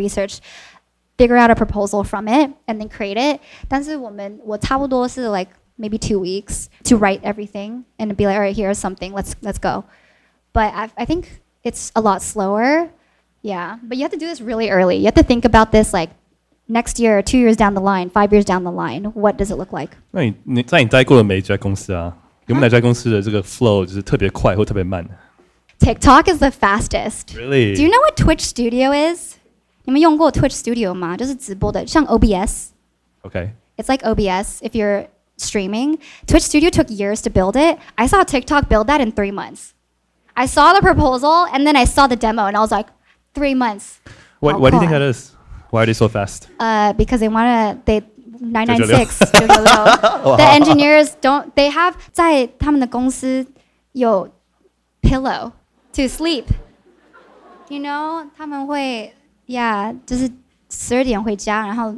[1.18, 3.40] research，figure out a proposal from it，and then create it。
[3.68, 9.34] 但是我们我差不多是 like maybe two weeks to write everything and be like, all right, here's something, let's
[9.42, 9.84] let's go.
[10.54, 11.26] But I I think
[11.64, 12.90] it's a lot slower.
[13.42, 14.98] Yeah, but you have to do this really early.
[14.98, 16.12] You have to think about this like
[16.68, 19.12] next year, two years down the line, five years down the line.
[19.14, 19.98] What does it look like?
[20.12, 22.16] 那你你在你待过的每一家公司啊，
[22.48, 25.06] 有没有哪家公司的这个 flow 就是特别快或特别慢
[25.80, 27.36] TikTok is the fastest.
[27.36, 27.76] ？Really？
[27.76, 29.36] Do you know what Twitch Studio is?
[29.88, 31.16] 你们用过 Twitch Studio 吗？
[31.18, 32.68] 就是直播的，像 OBS.
[33.24, 35.98] OK， It's like OBS if you're streaming.
[36.28, 37.78] Twitch Studio took years to build it.
[37.96, 39.74] I saw TikTok build that in three months.
[40.36, 42.88] I saw the proposal and then I saw the demo and I was like,
[43.34, 44.00] three months.
[44.40, 45.00] Why, How why do you think come?
[45.02, 45.32] that is?
[45.70, 46.50] Why are they so fast?
[46.60, 48.02] Uh, because they want to they
[48.40, 49.20] 996
[50.38, 53.46] the engineers don't they have 在他们的公司
[53.94, 54.28] 有
[55.02, 55.52] pillow
[55.94, 56.46] to sleep
[57.70, 59.14] you know 他们会
[59.48, 60.30] yeah 就是
[60.70, 61.94] 十二点回家然后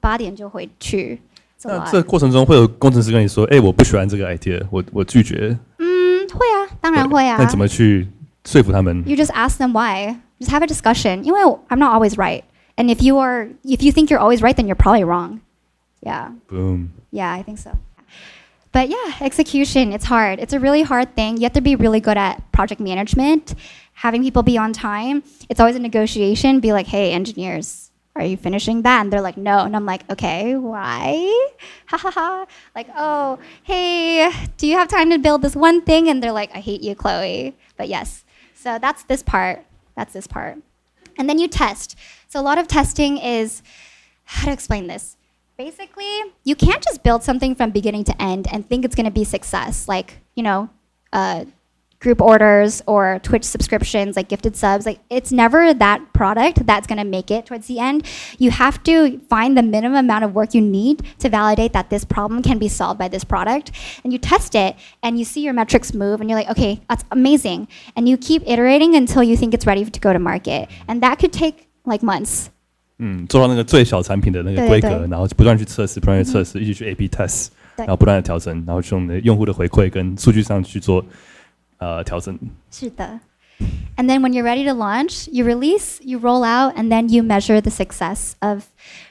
[0.00, 1.20] 八点就回去
[1.60, 5.58] It's a 那 lot 这个过程中会有工程师跟你说：“哎、我不喜欢这个 idea，我我拒绝。
[5.78, 8.08] 嗯会啊当然会啊那你怎么去
[8.44, 9.02] 说服他们？
[9.06, 12.42] you just ask them why just have a discussion 因为 I'm not always right
[12.76, 15.40] and if you are if you think you're always right then you're probably wrong
[16.00, 16.90] yeah Boom。
[17.10, 17.70] Yeah, I think so.
[18.72, 20.40] But yeah, execution, it's hard.
[20.40, 21.36] It's a really hard thing.
[21.36, 23.54] You have to be really good at project management,
[23.99, 25.21] having people be on time.
[25.49, 26.61] It's always a negotiation.
[26.61, 29.01] Be like, hey, engineers, are you finishing that?
[29.01, 29.59] And they're like, no.
[29.59, 31.49] And I'm like, okay, why?
[31.87, 32.45] Ha ha ha.
[32.75, 36.07] Like, oh, hey, do you have time to build this one thing?
[36.07, 37.57] And they're like, I hate you, Chloe.
[37.77, 38.23] But yes.
[38.53, 39.65] So that's this part.
[39.95, 40.59] That's this part.
[41.17, 41.97] And then you test.
[42.27, 43.63] So a lot of testing is
[44.23, 45.17] how to explain this?
[45.57, 49.11] Basically, you can't just build something from beginning to end and think it's going to
[49.11, 49.87] be success.
[49.87, 50.69] Like, you know,
[51.11, 51.45] uh,
[52.00, 54.84] group orders or Twitch subscriptions, like gifted subs.
[54.84, 58.04] Like, it's never that product that's going to make it towards the end.
[58.38, 62.04] You have to find the minimum amount of work you need to validate that this
[62.04, 63.72] problem can be solved by this product.
[64.04, 67.04] And you test it and you see your metrics move and you're like, okay, that's
[67.10, 67.68] amazing.
[67.96, 70.68] And you keep iterating until you think it's ready to go to market.
[70.86, 72.50] And that could take like months.
[72.98, 81.04] 嗯，做到那个最小产品的那个对规格，对然后不断去测试，不断去测试，一起去 A/B test，对然后不断的调整，然后去用你的用户的回馈跟数据上去做
[81.78, 82.38] 呃调整。
[82.70, 83.20] 是的.
[83.96, 87.22] And then when you're ready to launch, you release, you roll out, and then you
[87.22, 88.66] measure the success of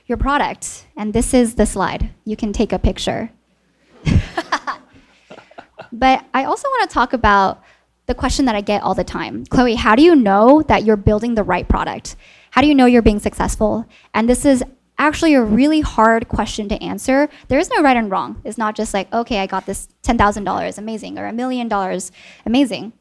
[0.08, 0.86] your product.
[0.98, 2.10] And this is the slide.
[2.26, 3.30] You can take a picture.
[5.94, 7.64] but I also want to talk about
[8.08, 9.46] the question that I get all the time.
[9.46, 12.18] Chloe, how do you know that you're building the right product?
[12.52, 13.86] How do you know you're being successful?
[14.14, 14.64] And this is
[14.98, 17.28] actually a really hard question to answer.
[17.48, 18.42] There is no right and wrong.
[18.44, 22.12] It's not just like, okay, I got this $10,000, amazing, or a million dollars,
[22.46, 22.94] amazing.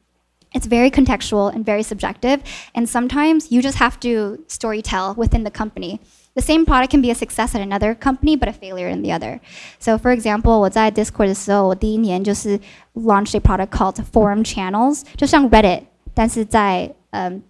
[0.54, 2.42] It's very contextual and very subjective.
[2.74, 6.00] And sometimes you just have to story tell within the company.
[6.34, 9.12] The same product can be a success at another company, but a failure in the
[9.12, 9.40] other.
[9.78, 12.58] So, for example, 我在 Discord 的时候，我第一年就是
[12.94, 15.82] launched a product called Forum Channels，就像 Reddit，
[16.14, 17.42] 但是在嗯、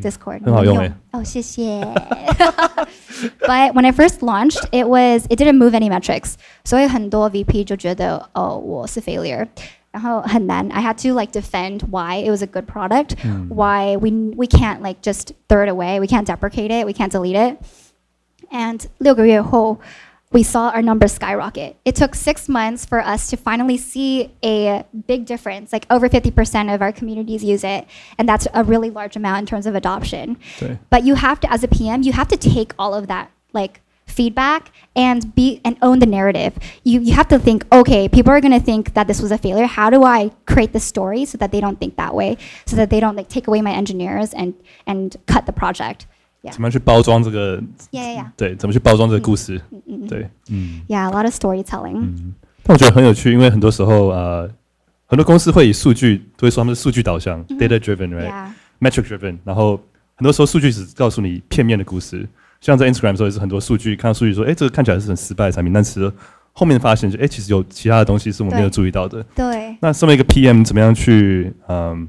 [0.00, 1.80] Discord 很好用欸哦，谢谢。
[3.40, 9.46] But when I first launched, it was it didn't move any metrics，所以很多 VP 就觉得哦我是 failure。
[9.92, 13.16] 然后很难 I had to like defend why it was a good product,
[13.48, 17.10] why we we can't like just throw it away, we can't deprecate it, we can't
[17.10, 17.56] delete it.
[18.52, 19.78] And 六个月后
[20.31, 21.77] We saw our numbers skyrocket.
[21.85, 25.71] It took six months for us to finally see a big difference.
[25.71, 27.87] Like over 50% of our communities use it.
[28.17, 30.37] And that's a really large amount in terms of adoption.
[30.59, 33.81] 对，But you have to, as a PM, you have to take all of that like
[34.07, 36.53] feedback and be and own the narrative.
[36.83, 39.65] You you have to think, okay, people are gonna think that this was a failure.
[39.65, 42.89] How do I create the story so that they don't think that way, so that
[42.89, 44.53] they don't like take away my engineers and
[44.85, 46.07] and cut the project.
[46.45, 46.51] Yeah.
[46.51, 47.59] 怎么样去包装这个
[47.91, 48.25] ？Yeah, yeah, yeah.
[48.37, 49.59] 对，怎么去包装这个故事？
[50.07, 50.81] 对，嗯。
[50.87, 51.97] Yeah, a lot of storytelling.
[51.97, 52.33] 嗯
[52.67, 54.49] 但我觉得很有趣，因为很多时候呃，
[55.05, 59.79] 很多公司会以数据都会说他们是数据导向、data driven，right？metric driven，然后
[60.15, 62.27] 很多时候数据只告诉你片面的故事。
[62.61, 66.11] 像在 Instagram 的时候也是很多数据，看到数据说，哎，这个看起来是很失败的产品，但是
[66.53, 69.23] 后面发现就，哎，其实有其他的东西是我们没有注意到的。
[69.35, 72.07] 对那身为一个 PM，怎么样去嗯，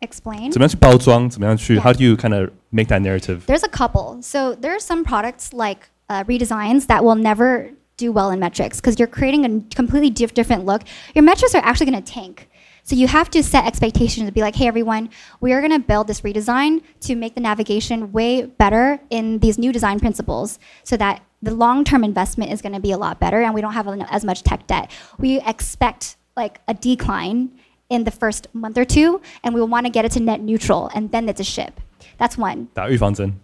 [0.00, 0.50] explain.
[0.50, 1.28] 怎么样去包装？
[1.28, 1.82] 怎么样去 Yeah.
[1.82, 3.42] How do you kind of make that narrative？
[3.46, 4.20] There's a couple.
[4.22, 8.80] So there are some products like uh, redesigns that will never do well in metrics
[8.80, 10.82] because you're creating a completely diff- different look.
[11.14, 12.48] Your metrics are actually going to tank.
[12.82, 15.08] So you have to set expectations to be like, hey, everyone,
[15.40, 19.56] we are going to build this redesign to make the navigation way better in these
[19.56, 23.40] new design principles so that the long-term investment is going to be a lot better
[23.40, 24.90] and we don't have as much tech debt.
[25.18, 27.52] We expect like a decline
[27.90, 30.90] in the first month or two and we want to get it to net neutral
[30.94, 31.80] and then it's a ship.
[32.18, 32.68] That's one.
[32.74, 33.34] 打预防针.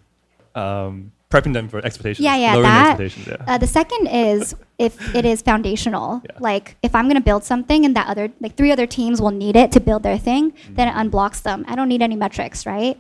[0.55, 2.25] Um, prepping them for expectations.
[2.25, 3.01] Yeah, yeah, lowering that.
[3.01, 3.27] expectations.
[3.29, 3.55] Yeah.
[3.55, 6.23] Uh, the second is if it is foundational.
[6.25, 6.37] Yeah.
[6.41, 9.55] Like if I'm gonna build something and that other like three other teams will need
[9.57, 11.65] it to build their thing, then it unblocks them.
[11.69, 12.97] I don't need any metrics, right?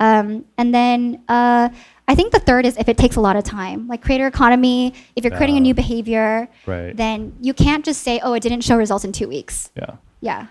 [0.00, 1.68] Um, and then uh,
[2.06, 4.92] I think the third is if it takes a lot of time, like creator economy.
[5.16, 5.62] If you're creating a Ah.
[5.62, 6.94] new behavior, Right.
[6.94, 9.96] then you can't just say, "Oh, it didn't show results in two weeks." yeah.
[10.20, 10.46] Yeah.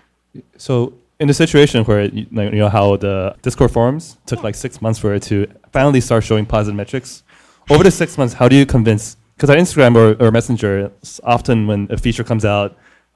[0.56, 4.56] So in the situation where you like, you know how the Discord forums took like
[4.56, 7.22] six months for it to finally start showing positive metrics,
[7.70, 9.16] over the six months, how do you convince?
[9.36, 12.72] Because on Instagram or, or Messenger, s- often when a feature comes out,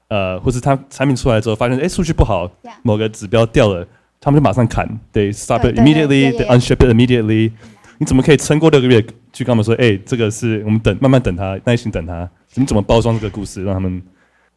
[0.09, 3.85] 呃，或是它产品出来之后，发现哎数据不好 Yeah 某个指标掉了，
[4.19, 6.57] 他们就马上砍，they stop 对 it 对对 immediately, yeah, they yeah, yeah.
[6.57, 7.51] unship it immediately。
[7.99, 9.01] 你怎么可以撑过六个月
[9.31, 12.27] 去跟他们说，哎，这个是我们等慢慢等它，耐心等它？
[12.55, 14.01] 你怎么包装这个故事，让他们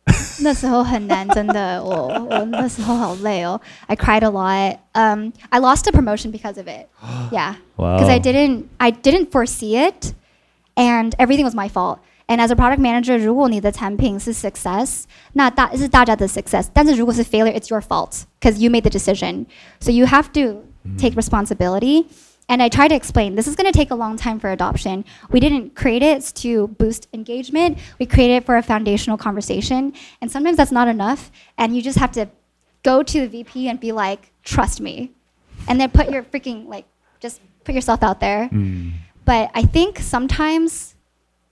[0.41, 3.61] 那时候很难，真的，我我那时候好累哦。
[3.87, 4.79] I cried a lot.
[4.95, 6.89] Um, I lost a promotion because of it.
[7.31, 7.99] Yeah, Wow.
[7.99, 10.15] because I didn't I didn't foresee it,
[10.75, 11.99] and everything was my fault.
[12.27, 16.67] And as a product manager，如果你的产品是 success，那大是大家的 success。
[16.73, 19.47] 但是如果是 failure，it's your fault because you made the decision.
[19.81, 20.63] So you have to
[20.99, 22.07] take responsibility.
[22.50, 25.04] And I try to explain this is going to take a long time for adoption.
[25.32, 27.78] We didn't create it to boost engagement.
[28.00, 29.94] We created it for a foundational conversation.
[30.22, 31.32] And sometimes that's not enough.
[31.58, 32.30] And you just have to
[32.84, 35.12] go to the VP and be like, trust me.
[35.68, 36.86] And then put your freaking, like,
[37.20, 38.48] just put yourself out there.
[38.50, 38.94] Mm.
[39.26, 40.96] But I think sometimes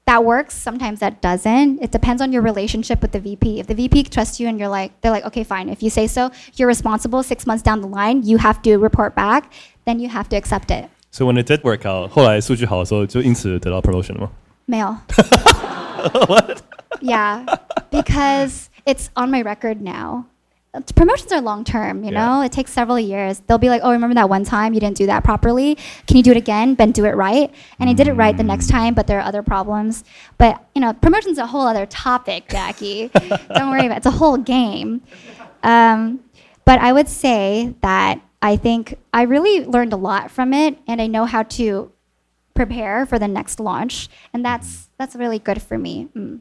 [0.06, 1.82] that works, sometimes that doesn't.
[1.82, 3.60] It depends on your relationship with the VP.
[3.60, 5.68] If the VP trusts you and you're like, they're like, okay, fine.
[5.68, 9.16] If you say so, you're responsible six months down the line, you have to report
[9.16, 9.52] back,
[9.86, 10.90] then you have to accept it.
[11.12, 14.30] So when it did work out，后来数据好的时候，就因此得到 promotion 吗？
[14.66, 14.96] 没有。
[16.28, 16.62] What?
[17.02, 17.46] Yeah,
[17.92, 20.26] because it's on my record now.
[20.96, 22.42] Promotions are long term, you know?
[22.42, 22.46] Yeah.
[22.46, 23.42] It takes several years.
[23.48, 25.78] They'll be like, oh, remember that one time you didn't do that properly?
[26.08, 27.50] Can you do it again, but do it right?
[27.80, 30.04] And I did it right the next time, but there are other problems.
[30.38, 33.10] But, you know, promotion's a whole other topic, Jacky.
[33.54, 33.98] Don't worry about it.
[33.98, 35.02] It's a whole game.
[35.64, 36.22] Um,
[36.66, 41.01] but I would say that I think I really learned a lot from it, and
[41.01, 41.91] I know how to
[42.55, 46.09] prepare for the next launch, and that's that's really good for me.
[46.17, 46.41] Mm.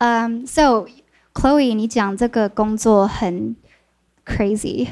[0.00, 0.86] Um, so,
[1.34, 3.56] Chloe，你讲这个工作很
[4.26, 4.88] crazy.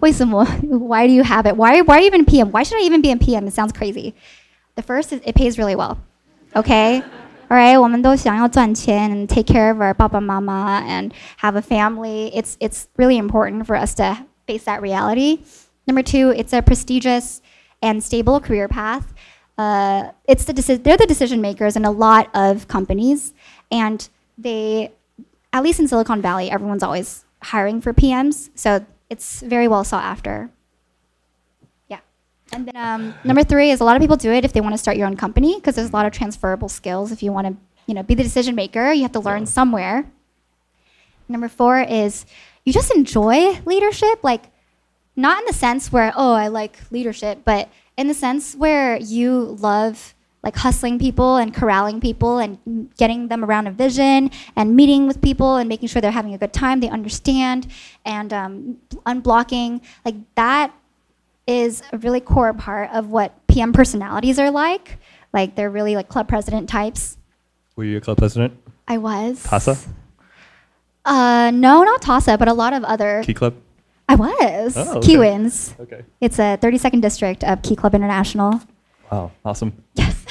[0.00, 0.44] 为什么?
[0.62, 1.56] Why do you have it?
[1.56, 2.50] Why why even PM?
[2.50, 3.46] Why should I even be in PM?
[3.46, 4.14] It sounds crazy.
[4.74, 5.98] The first is it pays really well.
[6.54, 7.02] Okay.
[7.50, 12.30] All right, 我们都想要赚钱 and take care of our 爸爸妈妈 and have a family.
[12.34, 15.39] It's it's really important for us to face that reality.
[15.87, 17.41] Number two, it's a prestigious
[17.81, 19.13] and stable career path.
[19.57, 23.33] Uh, it's the deci- they're the decision makers in a lot of companies,
[23.71, 24.91] and they,
[25.51, 30.03] at least in Silicon Valley, everyone's always hiring for PMs, so it's very well sought
[30.03, 30.49] after.
[31.87, 31.99] Yeah.
[32.51, 34.73] And then um, number three is a lot of people do it if they want
[34.73, 37.11] to start your own company because there's a lot of transferable skills.
[37.11, 40.05] If you want to, you know, be the decision maker, you have to learn somewhere.
[41.29, 42.25] Number four is
[42.65, 44.45] you just enjoy leadership, like
[45.15, 49.57] not in the sense where oh I like leadership, but in the sense where you
[49.59, 55.07] love like hustling people and corralling people and getting them around a vision and meeting
[55.07, 57.67] with people and making sure they're having a good time, they understand,
[58.05, 60.73] and um, unblocking like that
[61.47, 64.97] is a really core part of what PM personalities are like.
[65.33, 67.17] Like they're really like club president types.
[67.75, 68.57] Were you a club president?
[68.87, 69.43] I was.
[69.43, 69.77] TASA?
[71.05, 73.21] Uh, no, not TASA, but a lot of other.
[73.23, 73.55] Key Club?
[74.07, 74.75] I was.
[74.77, 75.17] Oh, Key okay.
[75.17, 75.75] Wins.
[75.79, 76.03] Okay.
[76.21, 78.61] It's a 32nd district of Key Club International.
[79.11, 79.83] Wow, awesome.
[79.95, 80.25] Yes.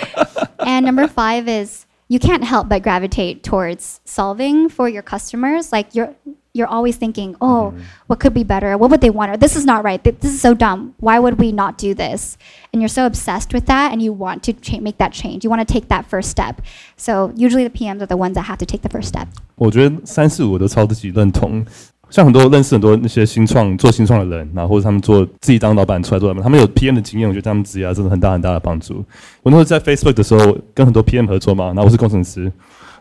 [0.60, 5.72] and number five is you can't help but gravitate towards solving for your customers.
[5.72, 6.14] Like you're
[6.57, 7.73] you're always thinking, oh,
[8.07, 8.77] what could be better?
[8.77, 9.31] What would they want?
[9.31, 10.03] Or this is not right.
[10.03, 10.93] Th- This is so dumb.
[10.99, 12.37] Why would we not do this?
[12.71, 15.43] And you're so obsessed with that, and you want to cha- make that change.
[15.43, 16.61] You want to take that first step.
[16.95, 19.27] So usually the PMs are the ones that have to take the first step.
[19.55, 21.65] 我觉得三四五都超自己认同。
[22.09, 29.03] 像很多认识很多那些新创做新创的人，然后或者他们做自己当老板出来做老板，他们有 PM 的经验，我觉得他们职业真的很大很大的帮助。
[29.41, 32.51] 我那时候在 Facebook 的时候跟很多 PM 合作嘛，然后我是工程师，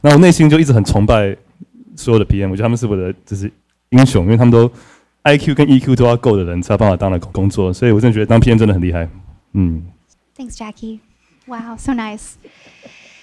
[0.01, 1.37] 那我内心就一直很崇拜
[1.98, 3.52] 所有的 PM，我觉得他们是我的就是
[3.90, 4.70] 英雄，因为他们都
[5.24, 9.10] IQ 跟 EQ 都要够的人才有办法当了工作，所以我真的觉得当 PM 真的很厉害。
[9.52, 9.84] 嗯。
[10.38, 11.00] Thanks, Jacky.
[11.48, 12.36] Wow, so nice.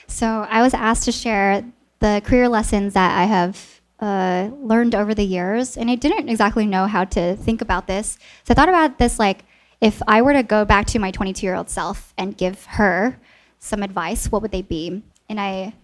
[0.08, 1.64] So I was asked to share
[2.00, 3.56] the career lessons that I have
[4.00, 8.18] uh, learned over the years, and I didn't exactly know how to think about this.
[8.44, 9.44] So I thought about this like
[9.80, 13.16] if I were to go back to my 22 year old self and give her
[13.60, 15.02] some advice, what would they be?
[15.28, 15.74] And I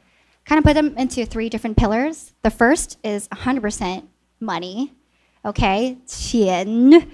[0.50, 2.32] kind of put them into three different pillars.
[2.42, 4.02] The first is 100%
[4.40, 4.92] money,
[5.44, 5.96] okay?
[6.06, 7.08] 钱.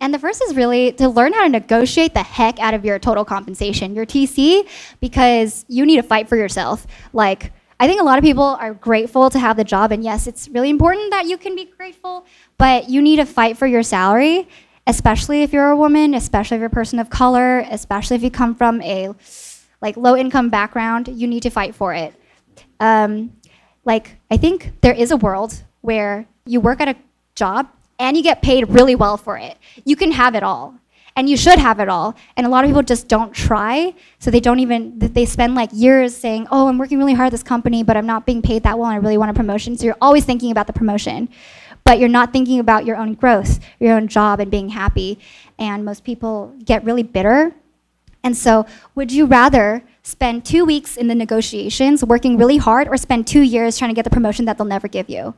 [0.00, 2.98] And the first is really to learn how to negotiate the heck out of your
[2.98, 4.66] total compensation, your TC,
[4.98, 6.86] because you need to fight for yourself.
[7.12, 10.26] Like, I think a lot of people are grateful to have the job, and yes,
[10.26, 12.24] it's really important that you can be grateful,
[12.56, 14.48] but you need to fight for your salary,
[14.86, 18.30] especially if you're a woman, especially if you're a person of color, especially if you
[18.30, 19.10] come from a
[19.82, 22.14] like low income background, you need to fight for it.
[22.82, 23.32] Um,
[23.84, 26.96] like, I think there is a world where you work at a
[27.36, 27.68] job
[27.98, 29.56] and you get paid really well for it.
[29.84, 30.74] You can have it all.
[31.14, 32.16] And you should have it all.
[32.36, 33.94] And a lot of people just don't try.
[34.18, 37.32] So they don't even, they spend like years saying, oh, I'm working really hard at
[37.32, 39.76] this company, but I'm not being paid that well and I really want a promotion.
[39.76, 41.28] So you're always thinking about the promotion.
[41.84, 45.18] But you're not thinking about your own growth, your own job, and being happy.
[45.58, 47.54] And most people get really bitter.
[48.24, 52.97] And so, would you rather spend two weeks in the negotiations working really hard or
[52.97, 55.33] spend two years trying to get the promotion that they'll never give you?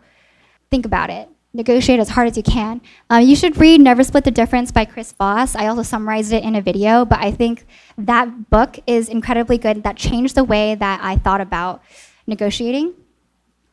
[0.69, 2.79] Think about it negotiate as hard as you can.
[3.09, 5.55] Uh, you should read Never Split the Difference by Chris Voss.
[5.55, 7.65] I also summarized it in a video, but I think
[7.97, 9.81] that book is incredibly good.
[9.81, 11.81] That changed the way that I thought about
[12.27, 12.93] negotiating.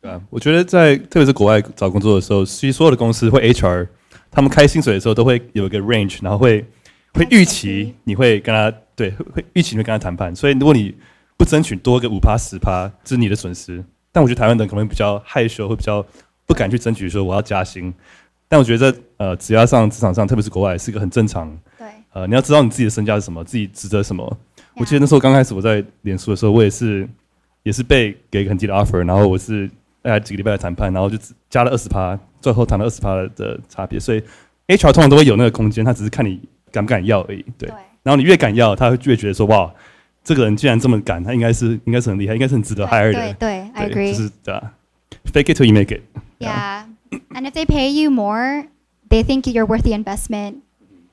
[0.00, 3.88] 对啊，我觉得在特别是国外找工作的时候，其实所有的公司或 HR，
[4.30, 6.64] 他们开薪水的时候都会有一个 range，然后会
[7.13, 10.95] 会预期你会跟他对会会预期你会跟他谈判，所以如果你
[11.37, 13.83] 不争取多个五趴十趴，这是你的损失。
[14.11, 16.05] 但我觉得台湾人可能比较害羞，会比较
[16.45, 17.93] 不敢去争取说我要加薪。
[18.47, 21.49] 但我觉得呃，只要上职场上，特别是国外，是一个很正常。
[21.77, 21.87] 对。
[22.11, 24.37] 呃，你要知道你自己的身价是什么，自己值得什么。
[24.75, 27.07] 我记得那时候刚开始我在脸书的时候，我也是
[27.63, 29.65] 也是被给很低的 offer，然后我是
[30.01, 31.17] 大概几个礼拜的谈判，然后就
[31.49, 33.97] 加了二十趴，最后谈了二十趴的差别。
[33.97, 34.21] 所以
[34.67, 37.44] HR 通常都会有那个空间，他只是看你敢不敢要而已。
[37.58, 37.68] 对。
[38.02, 39.72] 然后你越敢要，他会越觉得说哇，
[40.22, 43.34] 这个人既然这么敢，他应该是应该是很厉害，应该是很值得 hire 的。
[43.34, 44.16] 对对，I agree。
[44.16, 44.72] 就是对啊，
[45.32, 46.84] fake it till you make it。Yeah.
[47.30, 48.66] and if they pay you more,
[49.08, 50.62] they think you're worth the investment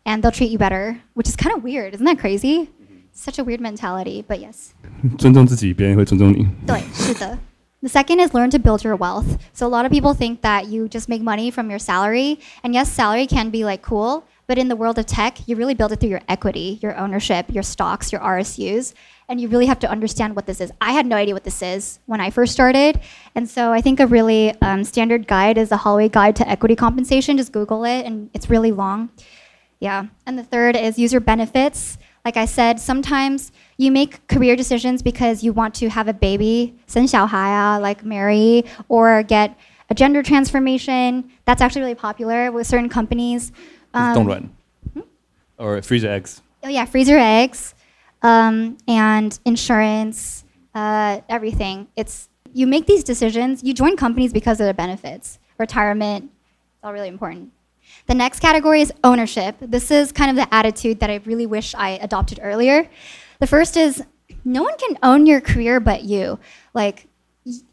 [0.05, 1.93] and they'll treat you better, which is kind of weird.
[1.93, 2.69] Isn't that crazy?
[3.15, 4.71] Such a weird mentality, but yes.
[5.17, 6.47] 尊重自己，别人会尊重你。
[6.65, 7.37] 对，是的。
[7.81, 9.37] The second is learn to build your wealth.
[9.53, 12.73] So a lot of people think that you just make money from your salary, and
[12.73, 15.92] yes, salary can be like cool, but in the world of tech, you really build
[15.92, 18.94] it through your equity, your ownership, your stocks, your RSUs,
[19.28, 20.72] and you really have to understand what this is.
[20.80, 22.98] I had no idea what this is when I first started.
[23.34, 26.74] And so I think a really um, standard guide is the Holloway guide to equity
[26.74, 27.36] compensation.
[27.36, 29.10] Just Google it, and it's really long.
[29.80, 30.06] Yeah.
[30.24, 31.98] And the third is user benefits.
[32.24, 36.74] Like I said, sometimes you make career decisions because you want to have a baby,
[36.86, 39.56] 生小孩啊, like marry, or get
[39.90, 41.30] a gender transformation.
[41.44, 43.52] That's actually really popular with certain companies.
[43.94, 44.56] Um, Don't run.
[44.92, 45.00] Hmm?
[45.58, 46.42] Or freeze your eggs.
[46.62, 47.74] Oh yeah, freeze your eggs
[48.22, 51.88] um, and insurance, uh, everything.
[51.96, 53.62] It's you make these decisions.
[53.62, 55.38] You join companies because of the benefits.
[55.58, 57.52] Retirement, it's all really important.
[58.06, 59.56] The next category is ownership.
[59.60, 62.88] This is kind of the attitude that I really wish I adopted earlier.
[63.40, 64.02] The first is
[64.44, 66.38] no one can own your career but you.
[66.74, 67.06] Like,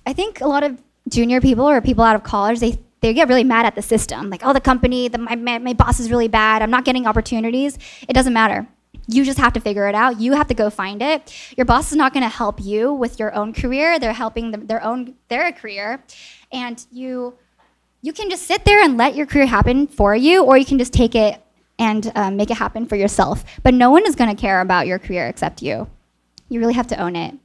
[0.05, 3.27] I think a lot of junior people or people out of college, they they get
[3.27, 4.29] really mad at the system.
[4.29, 6.61] Like, oh, the company, the, my, my boss is really bad.
[6.61, 7.77] I'm not getting opportunities.
[8.07, 8.67] It doesn't matter
[9.07, 10.19] you just have to figure it out.
[10.19, 11.33] You have to go find it.
[11.57, 13.99] Your boss is not going to help you with your own career.
[13.99, 16.03] They're helping their own their career,
[16.51, 17.35] and you
[18.01, 20.77] you can just sit there and let your career happen for you, or you can
[20.77, 21.41] just take it
[21.77, 23.43] and um, make it happen for yourself.
[23.63, 25.87] But no one is going to care about your career except you.
[26.49, 27.35] You really have to own it.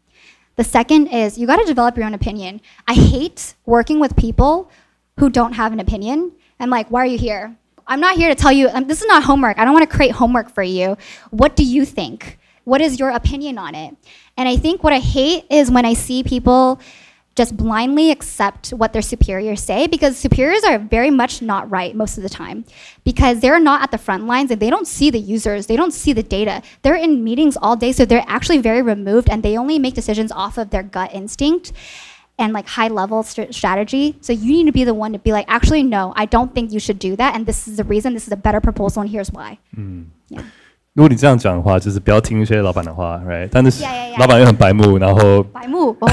[0.57, 2.61] The second is you got to develop your own opinion.
[2.87, 4.71] I hate working with people
[5.21, 6.33] who don't have an opinion.
[6.59, 7.55] I'm like, why are you here?
[7.87, 9.59] I'm not here to tell you, um, this is not homework.
[9.59, 10.97] I don't want to create homework for you.
[11.31, 12.39] What do you think?
[12.65, 13.95] What is your opinion on it?
[14.39, 16.81] And I think what I hate is when I see people
[17.37, 22.17] just blindly accept what their superiors say because superiors are very much not right most
[22.17, 22.65] of the time
[23.05, 25.93] because they're not at the front lines and they don't see the users, they don't
[25.93, 26.63] see the data.
[26.83, 30.33] They're in meetings all day, so they're actually very removed and they only make decisions
[30.33, 31.73] off of their gut instinct
[32.40, 34.16] and like high level st- strategy.
[34.22, 36.72] So you need to be the one to be like, actually, no, I don't think
[36.72, 38.14] you should do that, and this is the reason.
[38.14, 39.58] This is a better proposal, and here's why.
[39.78, 40.42] 嗯，yeah.
[40.94, 43.50] 如果你这样讲的话，就是不要听一些老板的话，right？
[43.52, 43.84] 但是
[44.18, 46.10] 老板又很白目，然后白目哦，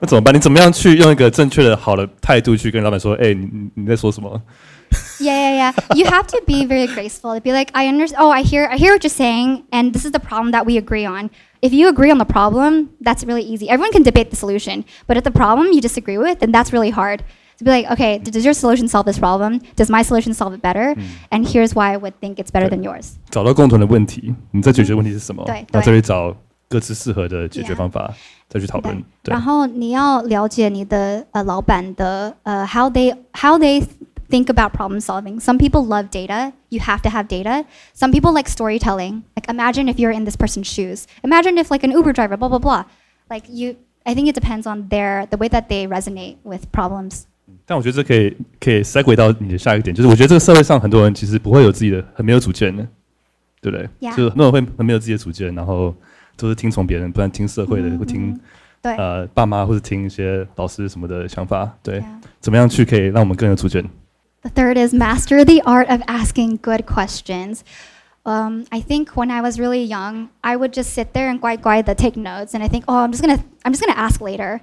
[0.00, 0.34] 那怎么办？
[0.34, 3.14] 你怎么样去用一个正确的、好的态度去跟老板说？
[3.14, 4.42] 哎、欸，你你在说什么？
[5.20, 5.72] Yeah, yeah, yeah.
[5.94, 7.34] You have to be very graceful.
[7.34, 8.20] To be like, I understand.
[8.20, 10.76] Oh, I hear, I hear what you're saying, and this is the problem that we
[10.76, 11.30] agree on.
[11.60, 13.68] If you agree on the problem, that's really easy.
[13.70, 16.90] Everyone can debate the solution, but if the problem you disagree with, then that's really
[16.90, 17.22] hard.
[17.58, 19.60] To be like, okay, does your solution solve this problem?
[19.76, 20.96] Does my solution solve it better?
[21.30, 23.12] And here's why I would think it's better than yours.
[23.30, 25.44] 找到共同的问题，你再解决问题是什么？
[25.44, 26.34] 对然后对再去找
[26.68, 28.12] 各自适合的解决 Yeah 方法，
[28.48, 29.04] 再去讨论。
[29.22, 33.84] 对然后你要了解你的呃老板的呃 how they how they
[34.28, 35.40] think about problem solving.
[35.40, 36.52] Some people love data.
[36.70, 37.64] You have to have data.
[37.92, 39.24] Some people like storytelling.
[39.36, 41.06] Like imagine if you're in this person's shoes.
[41.22, 42.84] Imagine if like an Uber driver, blah blah blah.
[43.28, 47.26] Like you, I think it depends on their the way that they resonate with problems.
[47.66, 52.86] 但我觉得这可以可以 segue 到你的下一个点，就是我觉得这个社会上很多人其实不会有自己的很没有主见的，
[53.60, 55.94] 对不对 Yeah 就是很多人会很没有自己的主见，然后
[56.36, 58.40] 都是听从别人，不然听社会的，嗯或听
[58.80, 62.04] 对呃爸妈或者听一些老师什么的想法，对 Yeah
[62.40, 63.84] 怎么样去可以让我们更有主见？
[64.47, 67.65] The third is master the art of asking good questions.
[68.25, 71.61] Um, I think when I was really young, I would just sit there and guide
[71.61, 74.21] guide the take notes, and I think, oh, I'm just gonna I'm just gonna ask
[74.21, 74.61] later.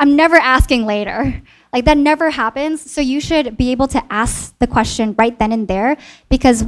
[0.00, 1.42] I'm never asking later.
[1.70, 2.80] Like that never happens.
[2.90, 5.98] So you should be able to ask the question right then and there,
[6.30, 6.64] because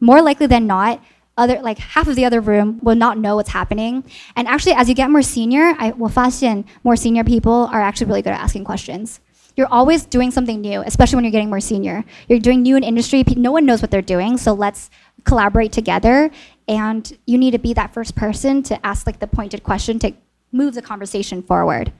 [0.00, 1.00] more likely than not,
[1.36, 4.02] other like half of the other room will not know what's happening.
[4.34, 8.08] And actually, as you get more senior, I will fashion more senior people are actually
[8.08, 9.20] really good at asking questions.
[9.58, 12.04] You're always doing something new, especially when you're getting more senior.
[12.28, 13.24] You're doing new in industry.
[13.36, 14.88] No one knows what they're doing, so let's
[15.24, 16.30] collaborate together.
[16.68, 20.12] And you need to be that first person to ask like the pointed question to
[20.52, 21.92] move the conversation forward.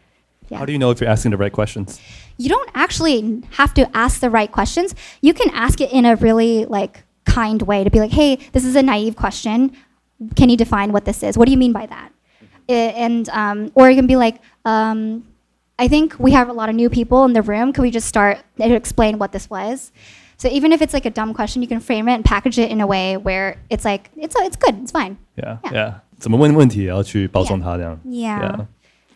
[0.50, 2.00] Yeah How do you know if you're asking the right questions?
[2.36, 4.94] You don't actually have to ask the right questions.
[5.20, 8.64] You can ask it in a really like kind way to be like, "Hey, this
[8.64, 9.76] is a naive question.
[10.36, 11.36] Can you define what this is?
[11.36, 12.12] What do you mean by that?"
[12.68, 15.24] And um, or you can be like, um,
[15.77, 17.73] "I think we have a lot of new people in the room.
[17.73, 19.91] Can we just start to explain what this was?"
[20.37, 22.69] So even if it's like a dumb question, you can frame it and package it
[22.71, 25.17] in a way where it's like it's it's good, it's fine.
[25.37, 25.71] Yeah, Yeah.
[25.73, 27.99] yeah，怎么问问题也要去包装它这样。
[28.05, 28.65] Yeah.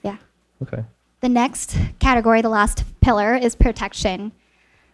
[0.03, 0.17] Yeah.
[0.59, 0.83] OK，
[1.19, 4.31] The next category, the last pillar, is protection.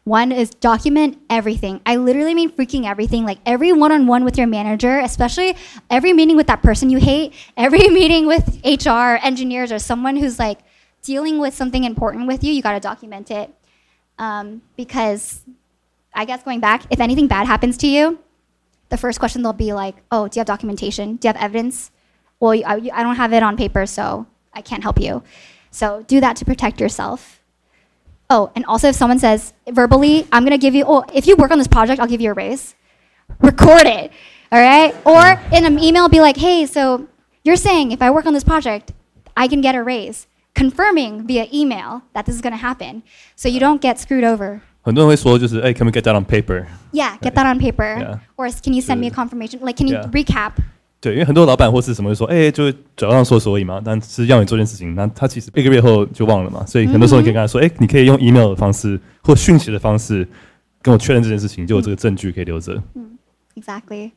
[0.06, 1.80] One is document everything.
[1.86, 5.56] I literally mean freaking everything, like every one on one with your manager, especially
[5.90, 10.38] every meeting with that person you hate, every meeting with HR, engineers, or someone who's
[10.40, 10.60] like
[11.03, 13.55] dealing with something important with you, you gotta document it.
[14.19, 15.43] Um, because
[16.15, 18.19] I guess going back, if anything bad happens to you,
[18.89, 21.17] the first question they'll be like, oh, do you have documentation?
[21.17, 21.91] Do you have evidence?
[22.41, 25.23] Well, I, I don't have it on paper, so I can't help you.
[25.71, 27.43] So do that to protect yourself.
[28.31, 31.51] Oh, and also if someone says verbally, I'm gonna give you, oh, if you work
[31.51, 32.75] on this project, I'll give you a raise.
[33.41, 34.11] Record it,
[34.51, 34.95] all right?
[35.05, 37.09] Or in an email, be like, hey, so
[37.45, 38.93] you're saying if I work on this project,
[39.37, 43.02] I can get a raise, confirming via email that this is gonna happen,
[43.36, 44.60] so you don't get screwed over.
[44.82, 46.66] 很多人会说就是哎，can we get that on paper？
[46.92, 47.98] Yeah, get that on paper.
[47.98, 48.20] Yeah.
[48.36, 49.16] Or can you send me a Good.
[49.16, 49.60] confirmation?
[49.66, 50.10] Like, can you Yeah.
[50.12, 50.52] recap?
[51.00, 60.28] 对，因为很多老板或是什么会说，哎、就嘴上说所以嘛，但是要你做件事情，那他其实一个月后就忘了嘛，所以很多时候你可以跟他说，哎、你可以用 email 的方式或讯息的方式
[60.82, 62.82] 跟我确认这件事情，就有这个证据可以留着。
[63.56, 64.12] Exactly.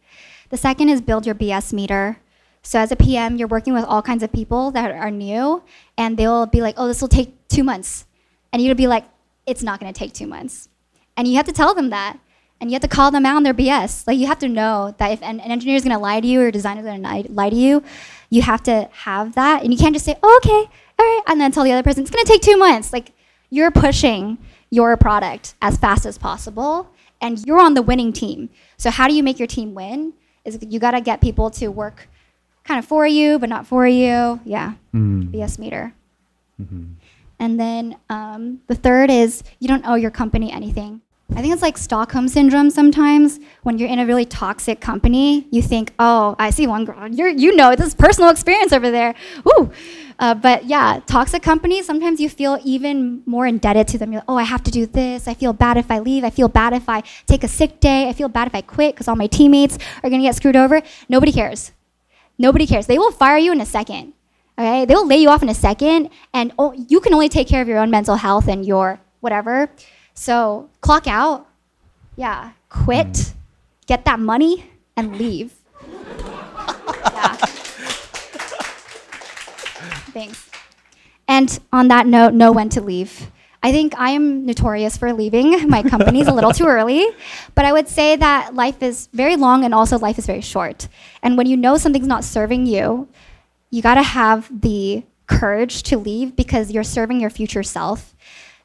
[0.49, 2.17] The second is build your BS meter.
[2.64, 5.64] So as a PM, you're working with all kinds of people that are new,
[5.98, 8.06] and they'll be like, "Oh, this will take two months,"
[8.54, 9.06] and you'll be like,
[9.46, 10.70] "It's not going to take two months,"
[11.18, 12.20] and you have to tell them that,
[12.60, 14.06] and you have to call them out on their BS.
[14.06, 16.28] Like you have to know that if an, an engineer is going to lie to
[16.28, 17.84] you or a designer is going to lie to you,
[18.30, 21.42] you have to have that, and you can't just say, oh, "Okay, all right," and
[21.42, 22.94] then tell the other person it's going to take two months.
[22.94, 23.14] Like
[23.50, 24.38] you're pushing
[24.70, 26.90] your product as fast as possible
[27.20, 28.50] and you're on the winning team.
[28.78, 30.14] So how do you make your team win?
[30.44, 32.08] Is you got to get people to work
[32.64, 34.40] kind of for you, but not for you.
[34.46, 34.74] Yeah.
[34.94, 35.32] Mm.
[35.32, 35.94] BS meter.
[36.62, 36.94] Mm-hmm.
[37.40, 41.02] And then um, the third is you don't owe your company anything.
[41.34, 43.40] I think it's like Stockholm syndrome sometimes.
[43.64, 47.08] When you're in a really toxic company, you think, oh, I see one girl.
[47.08, 49.16] You're, you know, this personal experience over there.
[49.48, 49.72] Ooh.
[50.20, 54.12] Uh, but yeah, toxic companies, sometimes you feel even more indebted to them.
[54.12, 55.28] You're like, oh, I have to do this.
[55.28, 56.26] I feel bad if I leave.
[56.26, 58.10] I feel bad if I take a sick day.
[58.10, 60.58] I feel bad if I quit because all my teammates are going to get screwed
[60.58, 60.82] over.
[61.08, 61.72] Nobody cares.
[62.42, 62.88] Nobody cares.
[62.88, 64.14] They will fire you in a second.
[64.58, 64.86] Okay?
[64.86, 66.52] They will lay you off in a second, and
[66.90, 69.70] you can only take care of your own mental health and your whatever.
[70.16, 71.48] So clock out.
[72.16, 72.52] Yeah.
[72.70, 73.34] Quit.
[73.86, 75.54] Get that money and leave.
[77.14, 77.36] yeah.
[80.12, 80.50] Thanks.
[81.28, 83.32] And on that note, know when to leave.
[83.63, 87.05] I think I am notorious for leaving my companies a little too early,
[87.55, 90.89] but I would say that life is very long and also life is very short.
[91.23, 93.09] And when you know something's not serving you,
[93.71, 98.15] you got to have the courage to leave because you're serving your future self.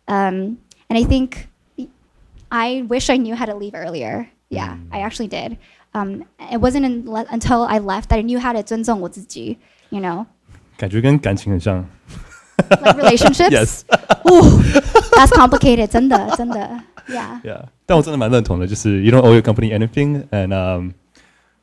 [0.08, 0.60] Um,
[0.90, 1.48] and I think
[2.52, 4.30] I wish I knew how to leave earlier.
[4.50, 5.58] Yeah, I actually did.
[5.94, 9.58] Um, it wasn't in, le- until I left that I knew how to 尊重我自己,
[9.90, 10.26] you know,
[10.78, 11.88] 感觉跟感情很像。
[12.83, 13.51] Like relationships.
[13.51, 13.85] Yes.
[14.25, 14.63] Ooh,
[15.17, 15.89] that's complicated.
[15.89, 16.59] 真的,真的.
[17.09, 17.41] Yeah.
[17.45, 20.91] Yeah，但我真的蛮认同的，就是 you don't owe your company anything，and、um,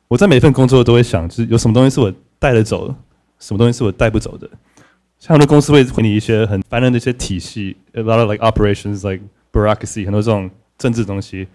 [0.08, 2.94] 我在每一份工作都会想，就是有什么东西是我带得走的，
[3.38, 4.48] 什么东西是我带不走的。
[5.18, 9.22] 像很多公司会给你一些很烦人的一些体系，a lot of like operations like
[9.52, 11.46] bureaucracy，很多这种政治东西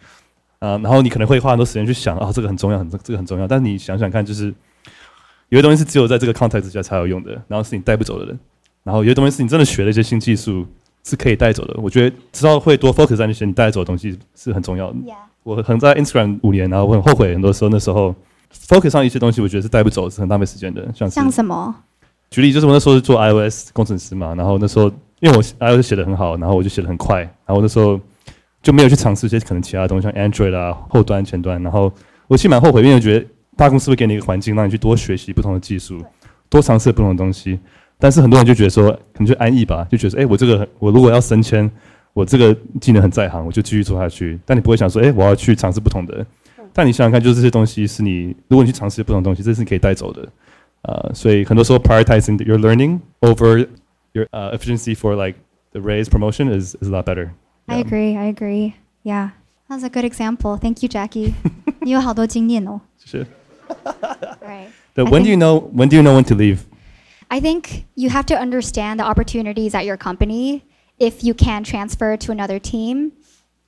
[0.59, 3.47] 啊、然后你可能会花很多时间去想，哦，这个很重要，很这个很重要。
[3.47, 4.53] 但是你想想看，就是
[5.47, 8.39] 有些东西是只有在这个 context 之下才有用的，然后是你带不走的人，
[8.83, 10.65] 然后有些东西是你真的学了一些新技术
[11.03, 11.79] 是可以带走的。
[11.81, 14.97] 我觉得知道会多 focus 在那些你带走的东西是很重要的。
[15.43, 18.13] 我可能在 Instagram 五年，然后我很后悔，很多时候那时候
[18.67, 20.87] focus 上一些东西，我觉得是带不走，是很浪费时间的。
[20.93, 21.73] 像像什么？
[22.29, 27.99] 举例，就是我那时候是做 iOS 工程师嘛，然后那时候因为我 iOS 写的很好，然后我就写的很快，然后那时候
[28.61, 31.91] 就没有去尝试一些可能其他的东西，像 Android 啊、后端、前端，然后
[32.27, 33.25] 我其实蛮后悔，因为我觉得
[33.55, 36.03] 大公司会给你一个环境，让你去多学习不同的技术，
[36.49, 37.59] 多尝试不同的东西。
[37.99, 41.69] 但是很多人就觉得说，可能就安逸吧，就觉得说，哎、欸，我这个我如果要升迁，
[42.13, 44.39] 我这个技能很在行，我就继续做下去。
[44.45, 46.25] 但你不会想说，哎、欸，我要去尝试不同的。
[46.71, 50.27] 但你想想看，就是这些东西是你，如果你去尝试不同东西，这是你可以带走的。
[50.83, 53.67] 呃，所以很多时候 uh，prioritizing your learning over
[54.13, 55.37] your uh, efficiency for like
[55.71, 57.31] the raise promotion is is a lot better.
[57.65, 58.15] I agree.
[58.15, 58.73] I agree.
[59.03, 59.31] Yeah,
[59.67, 60.57] that's a good example.
[60.57, 61.33] Thank you, Jacky.
[61.81, 62.79] 你有好多经验哦。
[62.97, 63.25] 谢谢。
[64.41, 64.69] Right.
[64.95, 65.69] When do you know?
[65.75, 66.59] When do you know when to leave?
[67.29, 70.65] I think you have to understand the opportunities at your company.
[70.97, 73.13] If you can transfer to another team,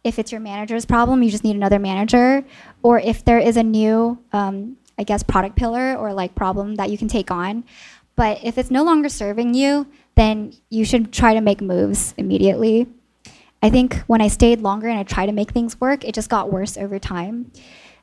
[0.03, 2.43] if it's your manager's problem, you just need another manager.
[2.81, 6.89] Or if there is a new, um, I guess, product pillar or like problem that
[6.89, 7.63] you can take on.
[8.15, 12.87] But if it's no longer serving you, then you should try to make moves immediately.
[13.63, 16.29] I think when I stayed longer and I tried to make things work, it just
[16.29, 17.51] got worse over time.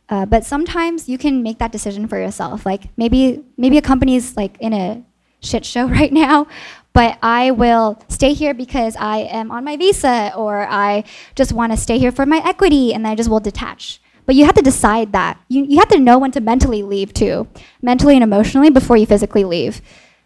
[0.09, 2.64] Uh, but sometimes you can make that decision for yourself.
[2.64, 5.04] Like maybe maybe a company's like in a
[5.41, 6.47] shit show right now,
[6.93, 11.03] but I will stay here because I am on my visa or I
[11.36, 13.99] just want to stay here for my equity and I just will detach.
[14.26, 15.38] But you have to decide that.
[15.49, 17.47] You, you have to know when to mentally leave too,
[17.82, 19.82] mentally and emotionally before you physically leave.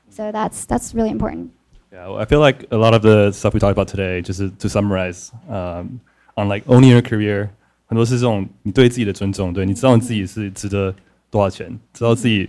[0.10, 1.52] So that's that's really important.
[1.91, 4.39] Yeah, well, I feel like a lot of the stuff we talked about today, just
[4.39, 6.00] to, to summarize, um,
[6.36, 7.50] on like owning your career，
[7.88, 10.93] 很多是这种你对自己的尊重，对你知道你自己是值得
[11.32, 12.48] 多少钱，知道自己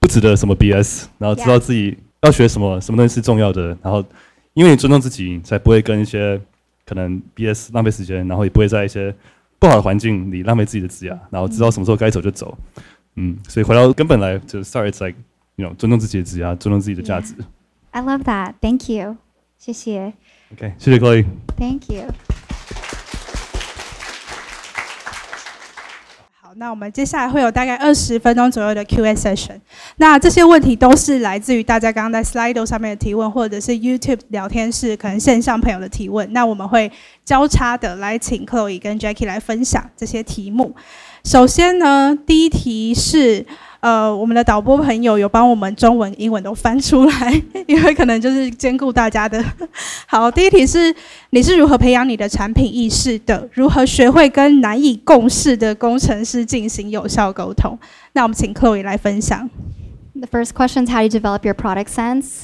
[0.00, 4.04] 不值得什么 BS，然后知道自己要学什么，什么东西是重要的，然后
[4.54, 6.40] 因为你尊重自己，才不会跟一些
[6.84, 9.14] 可能 BS 浪费时间，然后也不会在一些
[9.58, 12.56] 不好的环境里浪费自己的资源，然后知道什么时候该走就走。
[13.16, 15.18] 嗯，所以回到根本来，就 start it's like
[15.56, 17.34] you know 尊重自己的职业，尊重自己的价值。
[17.90, 18.54] I love that.
[18.60, 19.16] Thank you.
[19.58, 20.14] 谢谢.
[20.52, 21.26] OK，谢谢 Chloe。
[21.58, 22.06] Thank you.
[26.60, 29.58] 那我们接下来会有大概二十分钟左右的 Q&A session。
[29.96, 36.30] 那这些问题都是来自于大家刚刚在 Slido 上面的提问，或者是 YouTube 聊天室可能线上朋友的提问。
[36.34, 36.92] 那我们会
[37.24, 40.76] 交叉的来请 Chloe 跟 Jackie 来分享这些题目。
[41.24, 43.46] 首先呢，第一题是。
[43.80, 49.42] 呃，我们的导播朋友有帮我们中文、英文都翻出来，因为可能就是兼顾大家的。
[50.06, 50.94] 好，第一题是
[51.30, 53.48] 你是如何培养你的产品意识的？
[53.54, 57.78] 如何学会跟难以共事的工程师进行有效沟通？
[58.12, 59.48] 那我们请 Chloe 来分享。
[60.14, 62.42] The first question is how you develop your product sense?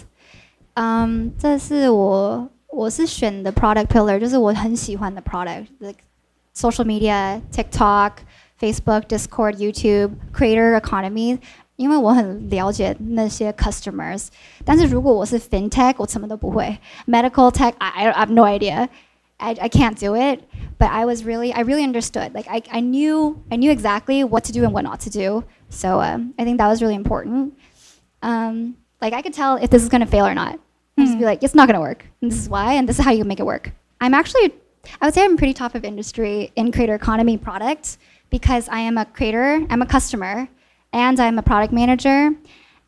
[0.72, 5.98] 嗯这是我我是选的 product pillar，就是我很喜欢的 product，like
[6.54, 8.12] social media, TikTok,
[8.59, 11.39] Facebook, Discord, YouTube, creator economy。
[11.77, 14.27] 因为我很了解那些 customers，
[14.63, 16.77] 但是如果我是 fintech，我什么都不会。
[17.07, 18.87] Medical tech, I, I have no idea.
[19.39, 20.43] I, I can't do it,
[20.77, 22.35] but I was really, I really understood.
[22.35, 25.43] Like I, I knew, I knew exactly what to do and what not to do.
[25.69, 27.53] So um, I think that was really important.
[28.21, 30.59] Um, like I could tell if this is gonna fail or not.
[30.99, 32.05] I'd just be like, it's not gonna work.
[32.21, 33.71] And this is why, and this is how you make it work.
[33.99, 34.53] I'm actually,
[35.01, 37.97] I would say I'm pretty top of industry in creator economy product
[38.30, 40.48] because I am a creator, I'm a customer,
[40.92, 42.30] and I'm a product manager,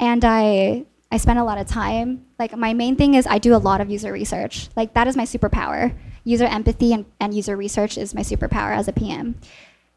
[0.01, 2.27] and I I spend a lot of time.
[2.39, 4.69] Like my main thing is I do a lot of user research.
[4.77, 5.95] Like that is my superpower.
[6.25, 9.37] User empathy and, and user research is my superpower as a PM.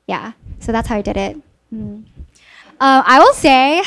[0.08, 1.38] Yeah, so that's how I did it.
[1.74, 2.06] Mm.
[2.80, 3.84] Uh, I will say.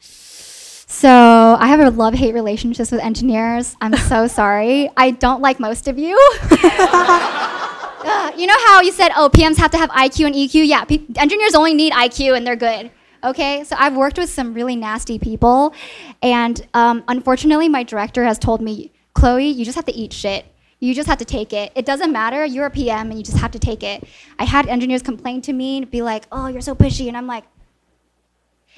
[0.00, 1.10] So
[1.58, 3.76] I have a love-hate relationships with engineers.
[3.80, 4.88] I'm so sorry.
[4.96, 6.16] I don't like most of you.
[8.06, 10.66] Uh, you know how you said, oh, PMs have to have IQ and EQ?
[10.66, 12.90] Yeah, pe- engineers only need IQ and they're good.
[13.24, 15.74] Okay, so I've worked with some really nasty people,
[16.22, 20.44] and um, unfortunately, my director has told me, Chloe, you just have to eat shit.
[20.78, 21.72] You just have to take it.
[21.74, 22.44] It doesn't matter.
[22.44, 24.04] You're a PM and you just have to take it.
[24.38, 27.26] I had engineers complain to me and be like, "Oh, you're so pushy," and I'm
[27.26, 27.44] like,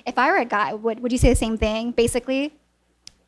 [0.06, 1.90] if I were a guy, would would you say the same thing?
[1.90, 2.54] Basically,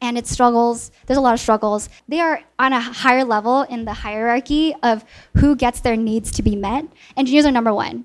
[0.01, 0.91] and it struggles.
[1.07, 1.89] There's a lot of struggles.
[2.09, 5.05] They are on a higher level in the hierarchy of
[5.37, 6.87] who gets their needs to be met.
[7.17, 8.05] Engineers are number one,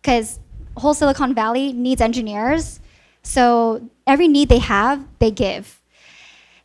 [0.00, 0.38] because
[0.76, 2.80] whole Silicon Valley needs engineers.
[3.22, 5.80] So every need they have, they give.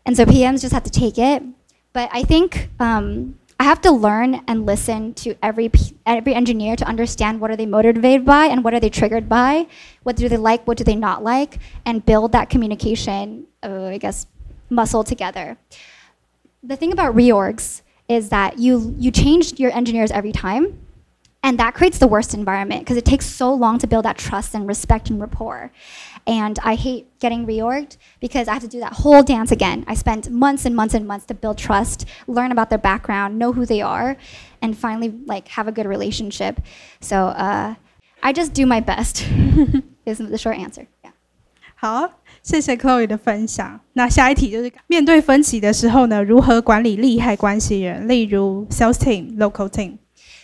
[0.06, 1.44] And so PMs just have to take it.
[1.94, 5.72] But I think um, I have to learn and listen to every
[6.06, 9.68] every engineer to understand what are they motivated by and what are they triggered by,
[10.04, 13.98] what do they like, what do they not like, and build that communication, uh, I
[13.98, 14.28] guess,
[14.70, 15.58] muscle together.
[16.64, 20.80] The thing about reorgs is that you you change your engineers every time,
[21.44, 24.54] and that creates the worst environment because it takes so long to build that trust
[24.54, 25.72] and respect and rapport.
[26.26, 29.86] And I hate getting reorged because I have to do that whole dance again.
[29.88, 33.54] I spent months and months and months to build trust, learn about their background, know
[33.54, 34.18] who they are,
[34.62, 36.60] and finally like have a good relationship.
[37.00, 37.76] So uh,
[38.22, 39.26] I just do my best.
[40.08, 40.88] is the short answer.
[41.04, 41.12] Yeah.
[41.80, 42.10] 好，
[42.47, 43.81] 谢谢 Chloe 的分享。
[43.93, 49.99] 那下一题就是面对分歧的时候呢，如何管理利害关系人，例如 sales team、local team。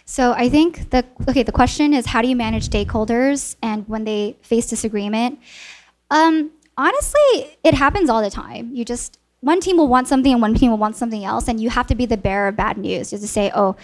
[0.04, 4.04] So I think the okay, the question is how do you manage stakeholders and when
[4.04, 5.36] they face disagreement?
[6.08, 8.70] Um, honestly, it happens all the time.
[8.72, 11.60] You just one team will want something and one team will want something else, and
[11.60, 13.10] you have to be the bearer of bad news.
[13.10, 13.76] Just to say, oh,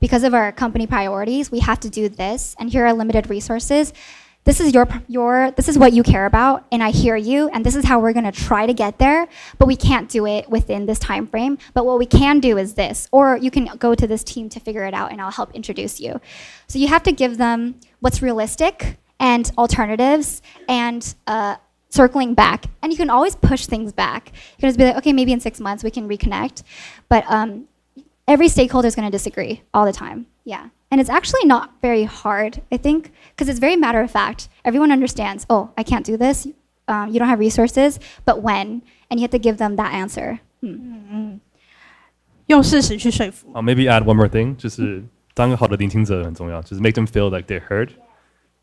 [0.00, 3.92] because of our company priorities, we have to do this, and here are limited resources.
[4.45, 7.65] This is your your this is what you care about, and I hear you, and
[7.65, 9.27] this is how we're gonna try to get there,
[9.57, 11.57] but we can't do it within this time frame.
[11.73, 14.59] But what we can do is this, or you can go to this team to
[14.59, 16.21] figure it out, and I'll help introduce you.
[16.67, 21.55] So you have to give them what's realistic and alternatives and uh,
[21.89, 22.65] circling back.
[22.83, 24.31] And you can always push things back.
[24.31, 26.61] You can just be like, okay, maybe in six months we can reconnect.
[27.09, 27.67] But um,
[28.27, 30.27] every stakeholder is going to disagree all the time.
[30.43, 30.69] Yeah.
[30.90, 34.48] And it's actually not very hard, I think, because it's very matter of fact.
[34.64, 36.48] Everyone understands, oh, I can't do this.
[36.88, 38.82] Um, you don't have resources, but when?
[39.08, 40.40] And you have to give them that answer.
[40.60, 41.38] Hmm.
[42.46, 43.52] 用事实去说服。
[43.52, 45.04] 好，maybe add one more thing，就是
[45.34, 47.90] 当个好的聆听者很重要，就是 make them feel like they're heard。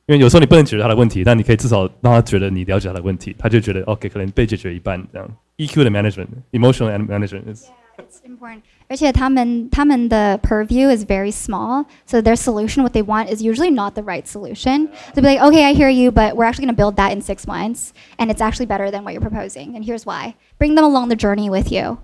[0.08, 5.30] 因为有时候你不能解决他的问题，但你可以至少让他觉得你了解他的问题，他就觉得 OK，可能被解决一半这样。
[5.58, 8.62] EQ 的 management，emotional management is It's important.
[8.92, 14.02] 而且他们他们的 purview is very small, so their solution, what they want, is usually not the
[14.02, 14.90] right solution.
[15.14, 17.22] They'll be like, okay, I hear you, but we're actually going to build that in
[17.22, 20.36] six months, and it's actually better than what you're proposing, and here's why.
[20.58, 21.98] Bring them along the journey with you.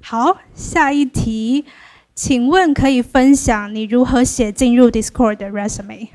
[0.00, 1.64] 好，下一题，
[2.18, 6.08] 请问可以分享你如何写进入 Discord 的 resume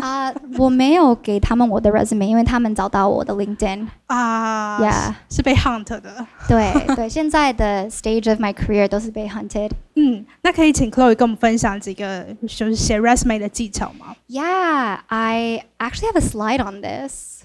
[0.00, 3.88] 啊、我没有给他们我的 resume，因为他们找到我的 LinkedIn。
[4.06, 6.24] 啊 Yeah 是被 hunt 的。
[6.46, 9.72] 对对，现在的 stage of my career 都是被 hunted。
[9.96, 14.14] 嗯，那可以请 Chloe 跟我们分享几个就是写 resume 的技巧吗？
[14.28, 17.42] Yeah, I actually have a slide on this,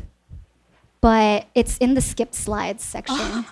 [1.01, 3.45] but it's in the skipped slides section.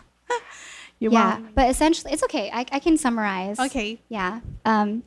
[0.98, 2.50] 有 yeah, 吗 but essentially, it's okay.
[2.52, 3.58] I, I can summarize.
[3.58, 3.98] Okay.
[4.08, 4.40] Yeah.
[4.64, 5.02] Um,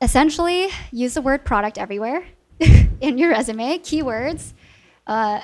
[0.00, 2.24] essentially, use the word product everywhere
[3.00, 4.52] in your resume, keywords.
[5.06, 5.40] Uh,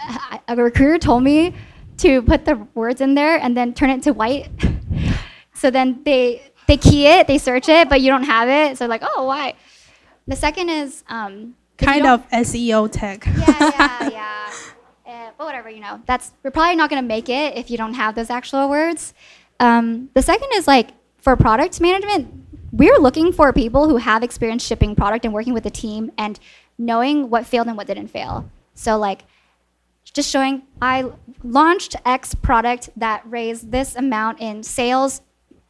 [0.48, 1.54] a recruiter told me
[1.98, 4.48] to put the words in there and then turn it to white.
[5.54, 8.76] so then they they key it, they search it, but you don't have it.
[8.78, 9.54] So like, oh, why?
[10.26, 13.26] The second is um, kind of SEO tech。
[13.26, 14.45] yeah, yeah, yeah.
[15.36, 18.14] But whatever, you know, that's we're probably not gonna make it if you don't have
[18.14, 19.14] those actual words.
[19.60, 22.28] Um, the second is like for product management,
[22.72, 26.38] we're looking for people who have experience shipping product and working with the team and
[26.78, 28.50] knowing what failed and what didn't fail.
[28.74, 29.24] So like
[30.12, 31.10] just showing I
[31.42, 35.20] launched X product that raised this amount in sales,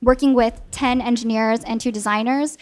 [0.02, 2.58] working with 10 engineers and two designers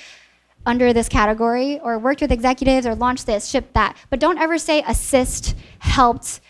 [0.67, 3.97] under this category, or worked with executives, or launched this, shipped that.
[4.09, 6.41] But don't ever say assist, helped,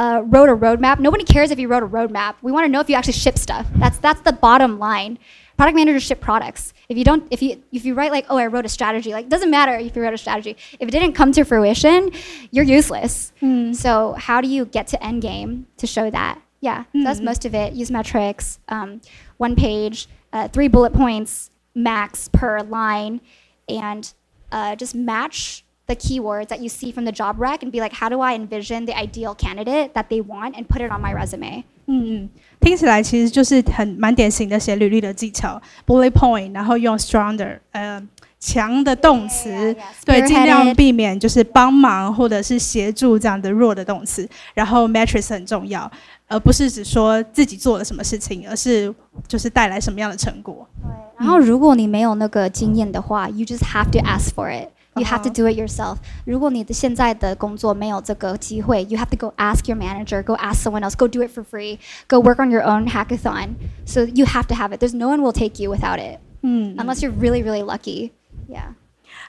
[0.00, 0.98] uh, wrote a roadmap.
[0.98, 2.36] Nobody cares if you wrote a roadmap.
[2.40, 3.66] We want to know if you actually ship stuff.
[3.76, 5.18] That's that's the bottom line.
[5.58, 6.72] Product managers ship products.
[6.88, 9.28] If you don't, if you if you write like, oh, I wrote a strategy, like
[9.28, 10.56] doesn't matter if you wrote a strategy.
[10.78, 12.12] If it didn't come to fruition,
[12.50, 13.32] you're useless.
[13.72, 16.40] So how do you get to end game to show that?
[16.62, 17.74] Yeah, so that's most of it.
[17.74, 19.02] Use metrics, um,
[19.36, 23.20] one page, uh, three bullet points max per line,
[23.68, 24.12] and
[24.50, 27.93] uh, just match the keywords that you see from the job rec and be like,
[27.93, 31.13] how do I envision the ideal candidate that they want and put it on my
[31.13, 31.63] resume?
[31.87, 32.29] 嗯嗯，
[32.59, 38.01] 听起来其实就是很蛮典型的写履历的技巧，bullet point，然后用 strong 的呃
[38.39, 40.05] 强的动词 Yeah, yeah, yeah.
[40.05, 44.27] 对，尽量 Spearheaded 避免就是帮忙或者是协助这样的弱的动词。
[44.55, 45.91] 然后 matrix 很重要，
[46.30, 48.94] 而不是只说自己做了什么事情，而是
[49.26, 50.66] 就是带来什么样的成果。
[50.80, 54.68] 对然后如果你没有那个经验的话，you just have to ask for it.
[54.94, 55.96] You have to do it yourself.
[56.24, 61.44] 如果你的现在的工作没有这个机会，you have to go ask your manager, go ask someone else, go do it for
[61.44, 61.78] free,
[62.08, 63.50] go work on your own hackathon.
[63.84, 64.80] So you have to have it.
[64.80, 68.10] There's no one will take you without it, 嗯，unless you're really, really lucky.
[68.48, 68.74] Yeah.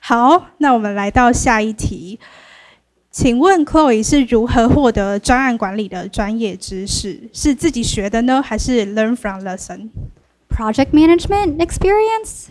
[0.01, 2.19] 好，那我们来到下一题。
[3.10, 7.28] 请问 Chloe 是如何获得专案管理的专业知识？
[7.32, 9.88] 是自己学的呢，还是 learn from lesson？
[10.50, 12.48] project management experience.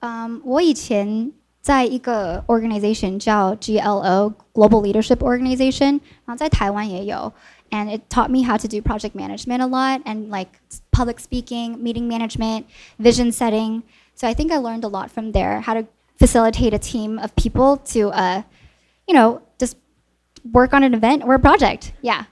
[0.00, 7.32] Um, 我以前在一个 organization 叫 GLO Global Leadership Organization，然后在台湾也有，
[7.70, 10.50] and it taught me how to do project management a lot and like
[10.90, 12.64] public speaking, meeting management,
[12.98, 13.82] vision setting.
[14.14, 15.86] So I think I learned a lot from there how to
[16.18, 18.42] facilitate a team of people to, uh,
[19.06, 19.45] you know, just
[20.52, 21.92] work on an event or a project.
[22.02, 22.24] Yeah.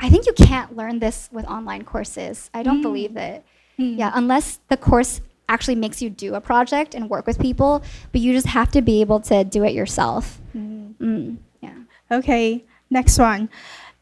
[0.00, 2.50] I think you can't learn this with online courses.
[2.54, 3.42] I don't believe it.
[3.76, 7.82] Yeah, unless the course actually makes you do a project and work with people,
[8.12, 10.40] but you just have to be able to do it yourself.
[10.54, 11.74] Mm, yeah.
[12.10, 13.48] OK，next、one。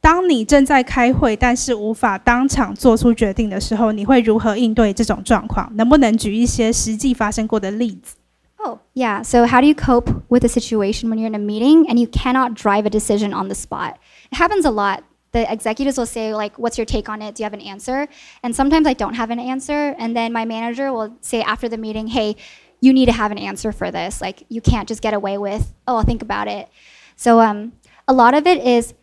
[0.00, 5.70] 当你正在开会，但是无法当场做出决定的时候，你会如何应对这种状况？
[5.76, 8.16] 能不能举一些实际发生过的例子？
[8.63, 9.23] Oh, yeah.
[9.23, 12.05] So, how do you cope with a situation when you're in a meeting and you
[12.07, 13.97] cannot drive a decision on the spot?
[14.31, 15.03] It happens a lot.
[15.31, 17.33] The executives will say, like, what's your take on it?
[17.33, 18.07] Do you have an answer?
[18.43, 19.95] And sometimes I don't have an answer.
[19.97, 22.35] And then my manager will say after the meeting, hey,
[22.81, 24.21] you need to have an answer for this.
[24.21, 26.69] Like, you can't just get away with, oh, I'll think about it.
[27.15, 27.73] So, um,
[28.07, 28.93] a lot of it is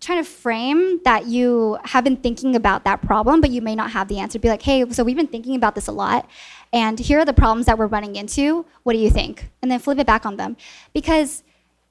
[0.00, 3.90] trying to frame that you have been thinking about that problem, but you may not
[3.90, 4.38] have the answer.
[4.38, 6.28] Be like, hey, so we've been thinking about this a lot,
[6.72, 8.66] and here are the problems that we're running into.
[8.82, 9.50] What do you think?
[9.62, 10.56] And then flip it back on them.
[10.92, 11.42] Because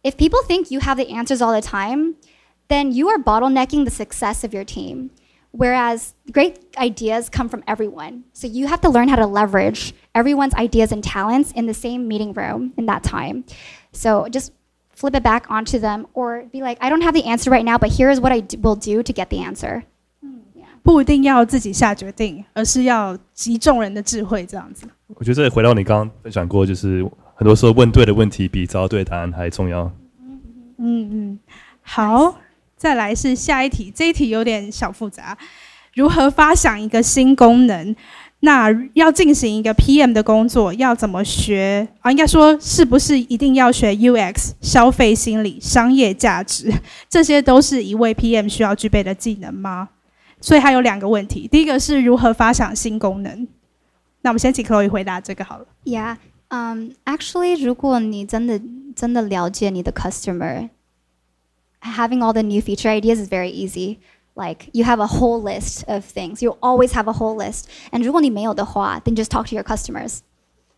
[0.04, 2.16] if people think you have the answers all the time,
[2.68, 5.12] then you are bottlenecking the success of your team.
[5.52, 8.26] Whereas great ideas come from everyone.
[8.34, 12.08] So you have to learn how to leverage everyone's ideas and talents in the same
[12.08, 13.46] meeting room in that time.
[13.94, 14.52] So just
[14.90, 17.78] flip it back onto them or be like, I don't have the answer right now,
[17.78, 19.86] but here's what I d- will do to get the answer.
[20.86, 24.86] 不一定要自己下决定，而是要集众人的智慧这样子。
[25.16, 29.92] 我觉得回到你刚刚分享过，就是很多时候问对的问题比找到对的答案还重要。
[30.78, 31.40] 嗯嗯，
[31.82, 32.36] 好，
[32.78, 35.36] 再来是下一题，这一题有点小复杂。
[35.96, 37.96] 如何发想一个新功能？
[38.42, 42.12] 那要进行一个 PM 的工作，要怎么学啊？
[42.12, 46.72] 应该说，是不是一定要学 UX、消费心理、商业价值？
[47.10, 49.90] 这些都是一位 PM 需要具备的技能吗？
[50.45, 53.47] 所以还有两个问题，第一个是如何发想新功能。
[54.23, 55.67] 那我们先请 Chloe 回答这个好了。
[55.85, 56.17] Yeah.
[56.49, 58.61] Um, actually, 如果你真的
[58.97, 60.71] 真的了解你的 customer,
[61.81, 63.99] having all the new feature ideas is very easy.
[64.35, 66.43] Like you have a whole list of things.
[66.43, 67.65] You always have a whole list.
[67.93, 70.21] And 如果你没有的话, then just talk to your customers.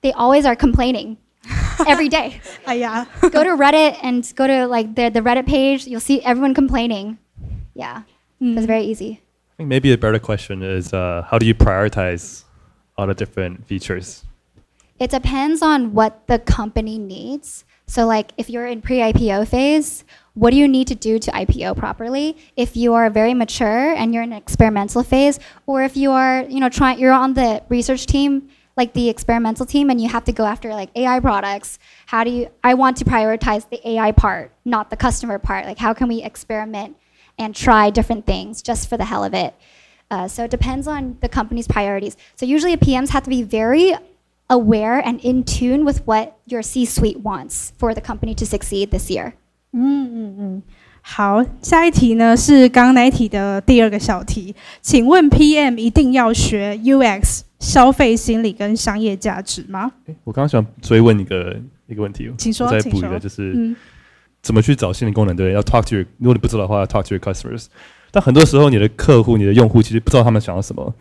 [0.03, 1.16] They always are complaining
[1.87, 2.35] every day.
[2.64, 5.87] 哎呀， go to Reddit and go to like the, the Reddit page.
[5.87, 7.18] You'll see everyone complaining.
[7.74, 8.03] Yeah.
[8.41, 9.20] It's very easy.
[9.58, 12.43] Think maybe a better question is uh, how do you prioritize
[12.95, 14.24] all the different features?
[14.99, 17.66] It depends on what the company needs.
[17.88, 20.03] So, like, if you're in pre-IPO phase,
[20.36, 22.38] what do you need to do to IPO properly?
[22.55, 26.43] If you are very mature and you're in an experimental phase, or if you are,
[26.43, 30.26] you know, trying, you're on the research team, like the experimental team, and you have
[30.26, 31.80] to go after like AI products.
[32.05, 32.49] How do you?
[32.64, 35.66] I want to prioritize the AI part, not the customer part.
[35.66, 36.95] Like, how can we experiment
[37.39, 39.55] and try different things just for the hell of it?
[40.11, 42.16] Uh, so it depends on the company's priorities.
[42.37, 43.95] So usually PMs have to be very
[44.49, 49.11] aware and in tune with what your C-suite wants for the company to succeed this
[49.11, 49.33] year.
[51.01, 59.91] 好，下一题呢是刚刚那一题的第二个小题，请问 PM 一定要学 UX、消费心理跟商业价值吗？
[60.22, 61.57] 我刚刚想追问一个
[61.89, 63.74] 一个问题，请说我再请说补一个，就是、嗯
[64.47, 65.35] 怎么去找新的功能？
[65.37, 67.66] 对，要 talk to your，如果你不知道的话，要 talk to your customers。
[68.11, 70.95] 但很多时候，你的客户、你的用户其实不知道他们想要什么，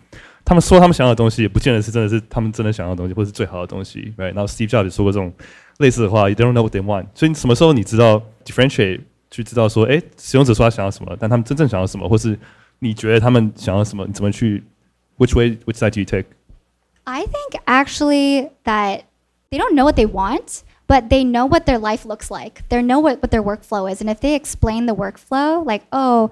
[0.46, 4.34] 他们说他们想要的东西，也不见得是真的是他们真的想要的东西，或是最好的东西，right？
[4.34, 5.34] 然后 Steve Jobs 也说过这种
[5.80, 7.08] 类似的话，you don't know what they want。
[7.14, 12.40] 所以你什么时候你知道 differentiate，去知道说，哎，使用者说他想要什么，但他们真正想要什么，或是
[12.80, 14.64] 你觉得他们想要什么，你怎么去，
[15.18, 16.26] which way，which side do you take？
[17.04, 19.02] I think actually that
[19.50, 22.69] they don't know what they want, but they know what their life looks like.
[22.69, 24.01] They know what, what their workflow is.
[24.01, 26.31] And if they explain the workflow, like, oh,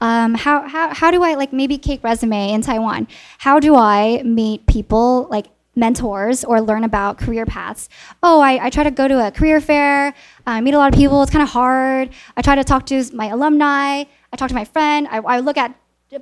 [0.00, 3.08] um, how, how, how do I like maybe CakeResume in Taiwan?
[3.38, 7.88] How do I meet people like mentors or learn about career paths.
[8.22, 10.14] Oh, I, I try to go to a career fair.
[10.46, 11.22] I meet a lot of people.
[11.22, 12.10] It's kind of hard.
[12.36, 14.04] I try to talk to my alumni.
[14.32, 15.08] I talk to my friend.
[15.10, 15.74] I, I look at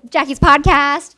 [0.08, 1.14] Jacky's podcast.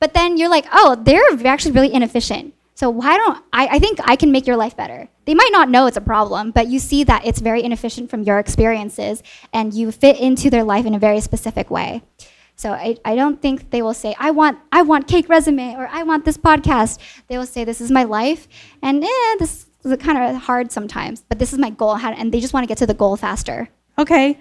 [0.00, 2.54] But then you're like, oh, they're actually really inefficient.
[2.74, 5.08] So why don't I, I think I can make your life better?
[5.26, 8.22] They might not know it's a problem, but you see that it's very inefficient from
[8.22, 9.22] your experiences
[9.52, 12.02] and you fit into their life in a very specific way.
[12.54, 16.04] So I, I don't think they will say, I want I want CakeResume or I
[16.04, 16.98] want this podcast.
[17.28, 18.48] They will say, This is my life
[18.82, 21.96] and eh, this is kind of hard sometimes, but this is my goal.
[21.96, 23.68] And they just want to get to the goal faster.
[23.95, 24.35] OK，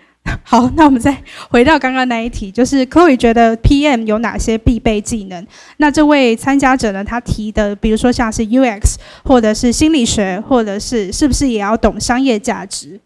[0.45, 5.47] 好，那我们再回到刚刚那一题，就是 Chloe 觉得 PM 有哪些必备技能？
[5.79, 13.01] 那这位参加者呢，他提的，比如说像是 UX，或者是心理学，或者是是不是也要懂商业价值？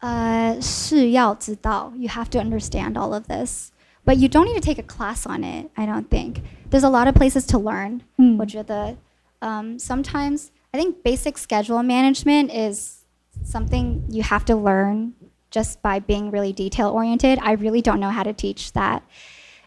[0.00, 1.92] 呃，是要知道.
[1.96, 3.70] You have to understand all of this.
[4.04, 6.36] But you don't need to take a class on it, I don't think.
[6.70, 8.00] There's a lot of places to learn.
[8.16, 8.94] 嗯我觉得,
[9.40, 13.00] um, sometimes I think basic schedule management is
[13.44, 15.12] something you have to learn
[15.53, 17.37] just by being really detail oriented.
[17.41, 19.03] I really don't know how to teach that.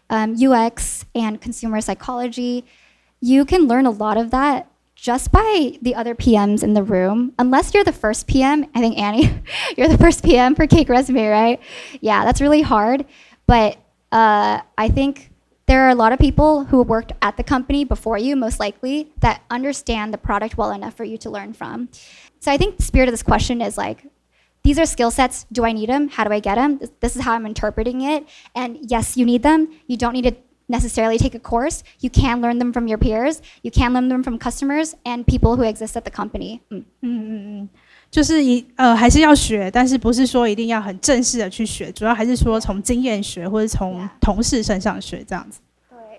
[0.09, 2.65] Um, UX and consumer psychology,
[3.21, 7.33] you can learn a lot of that just by the other PMs in the room.
[7.39, 9.41] Unless you're the first PM, I think Annie,
[9.77, 11.61] you're the first PM for CakeResume, right?
[12.01, 13.05] Yeah, that's really hard.
[13.45, 13.77] But
[14.11, 15.31] uh, I think
[15.67, 19.11] there are a lot of people who worked at the company before you, most likely,
[19.19, 21.87] that understand the product well enough for you to learn from.
[22.39, 24.05] So I think the spirit of this question is like,
[24.66, 25.44] these are skill sets.
[25.52, 26.08] Do I need them?
[26.08, 26.78] How do I get them?
[26.78, 28.24] This- This is how I'm interpreting it.
[28.54, 29.68] And yes, you need them.
[29.86, 30.34] You don't need to
[30.68, 31.82] necessarily take a course.
[32.00, 33.40] You can learn them from your peers.
[33.62, 36.60] You can learn them from customers and people who exist at the company.
[37.02, 37.68] 嗯
[38.10, 45.60] 就是一呃还是要学，但是不是说一定要很正式的去学，主要还是说从经验学或者从同事身上学这样子。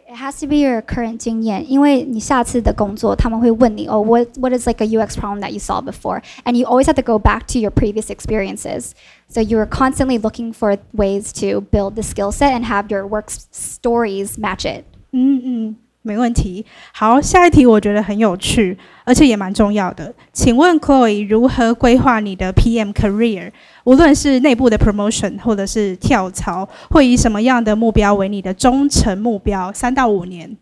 [0.07, 5.59] 对，it has to be your current 经验，因为你下次的工作他们会问你，哦，what what is like a UX problem that you
[5.59, 8.91] saw before, and you always have to go back to your previous experiences.
[9.27, 13.25] So you're constantly looking for ways to build the skill set and have your work
[13.29, 14.85] s- stories match it.
[15.11, 16.65] 嗯嗯， 没问题。
[16.93, 20.13] 好，下一题我觉得很有趣，而且也蛮重要的。
[20.33, 23.51] 请问 Chloe 如何规划你的 PM career？
[23.85, 29.71] 无论是内部的 promotion 或者是跳槽，会以什么样的目标为你的中程目标？
[29.71, 30.57] 三到五年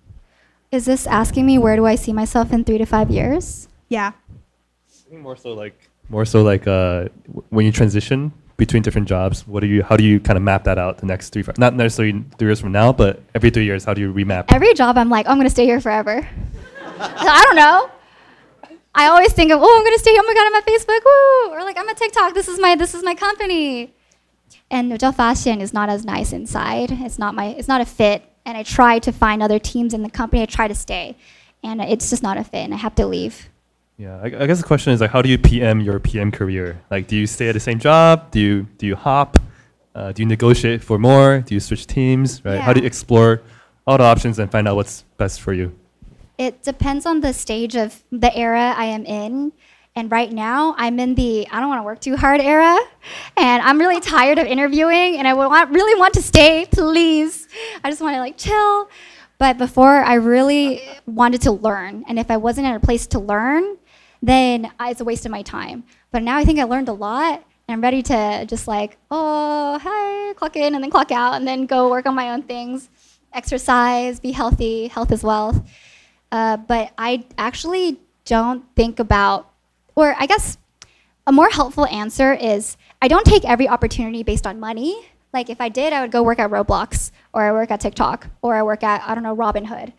[0.72, 3.66] Is this asking me where do I see myself in three to five years?
[3.90, 4.14] 呀
[5.10, 5.76] I think more so like
[6.10, 9.47] more so like uh, w- when you transition between different jobs?
[9.47, 11.75] What do you how do you kind of map that out the next three not
[11.75, 14.47] necessarily three years from now, but every three years, how do you remap?
[14.49, 16.27] Every job, I'm like, oh, I'm gonna stay here forever.
[16.99, 17.91] I don't know.
[18.95, 20.23] I always think of, oh, I'm gonna stay here.
[20.25, 21.05] Oh my god, I'm at Facebook.
[21.05, 21.53] Woo!
[21.55, 22.35] Or like, I'm at TikTok.
[22.35, 23.95] This is my this is my company.
[24.71, 26.91] And Nojel Fashion is not as nice inside.
[26.91, 28.23] It's not my it's not a fit.
[28.45, 30.41] And I try to find other teams in the company.
[30.41, 31.17] I try to stay,
[31.63, 33.49] and it's just not a fit, and I have to leave.
[33.99, 36.79] Yeah, I, I guess the question is like, how do you PM your PM career?
[36.91, 38.31] Like, do you stay at the same job?
[38.31, 39.39] Do you do you hop?
[39.95, 41.39] Uh, do you negotiate for more?
[41.41, 42.45] Do you switch teams?
[42.45, 42.61] Right?
[42.61, 43.41] How do you explore
[43.87, 45.75] all the options and find out what's best for you?
[46.37, 49.53] It depends on the stage of the era I am in.
[49.95, 52.79] And right now, I'm in the I don't want to work too hard era.
[53.39, 57.49] And I'm really tired of interviewing and I would want, really want to stay, please.
[57.83, 58.91] I just want to like chill.
[59.39, 62.05] But before, I really wanted to learn.
[62.09, 63.77] And if I wasn't in a place to learn,
[64.29, 65.85] then it's a waste of my time.
[66.11, 67.45] But now I think I learned a lot.
[67.69, 71.49] And I'm ready to just like, oh, hi, clock in and then clock out and
[71.49, 72.89] then go work on my own things,
[73.33, 75.61] exercise, be healthy, health is wealth.
[76.31, 79.51] Uh, but I actually don't think about,
[79.97, 80.59] or I guess
[81.27, 85.05] a more helpful answer is I don't take every opportunity based on money.
[85.33, 88.29] Like if I did, I would go work at Roblox or I work at TikTok
[88.43, 89.93] or I work at, I don't know, Robinhood.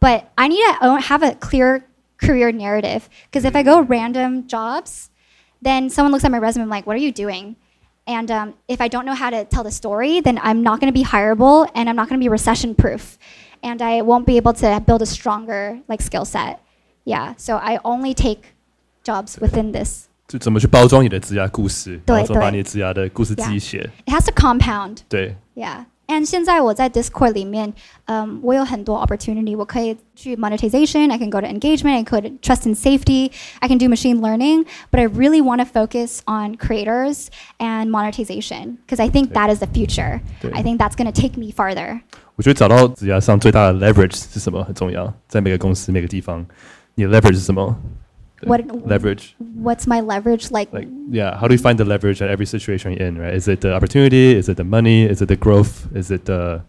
[0.00, 1.84] But I need to have a clear
[2.19, 5.09] career narrative because if I go random jobs,
[5.61, 7.55] then someone looks at my resume and like, what are you doing?
[8.07, 10.93] And um, if I don't know how to tell the story, then I'm not going
[10.93, 13.17] to be hireable and I'm not going to be recession proof.
[13.63, 16.61] And I won't be able to build a stronger like skill set.
[17.03, 18.53] Yeah, so I only take
[19.03, 20.07] jobs within this.
[20.27, 23.89] 就怎么去包装你的职涯故事，对然后怎么把对你的职涯的故事自己写。
[24.05, 24.99] It has to compound.
[25.07, 25.85] 对， Yeah.
[26.09, 27.73] And 现在我在 Discord 里面，
[28.05, 35.07] 嗯，我有很多 opportunity，我可以去 monetization，I can go to engagement，I could trust and safety，I can do machine learning，but I
[35.07, 40.21] really want to focus on creators and monetization because I think that is the future.
[40.39, 42.01] 对 I think that's going to take me farther.
[42.35, 46.45] 我觉得找到职涯上最大的 leverage 是什么很重要，在每个公司每个地方，
[46.93, 47.98] 你的 leverage 是什么对
[48.48, 50.72] What- leverage What's my leverage like?
[50.72, 53.48] like yeah how do you find the leverage at every situation you're in right is
[53.48, 56.62] it the opportunity is it the money is it the growth is it the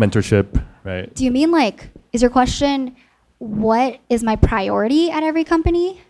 [0.00, 0.46] mentorship
[0.84, 2.96] right Do you mean like, is your question,
[3.38, 6.00] what is my priority at every company?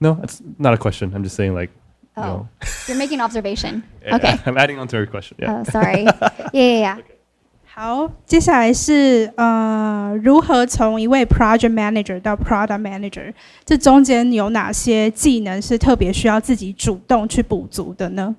[0.00, 1.12] No, it's not a question.
[1.14, 1.70] I'm just saying like.
[2.16, 2.48] Oh, know.
[2.86, 3.82] you're making observation.
[4.04, 4.38] Yeah, Okay.
[4.46, 5.36] I'm adding on to her question.
[5.40, 5.60] Yeah.
[5.60, 6.02] Oh, sorry.
[6.02, 6.98] Yeah, yeah, yeah.
[7.73, 13.33] 好，接下来是呃，如何从一位 project manager 到 product manager，
[13.63, 18.35] 这中间有哪些技能是特别需要自己主动去补足的呢？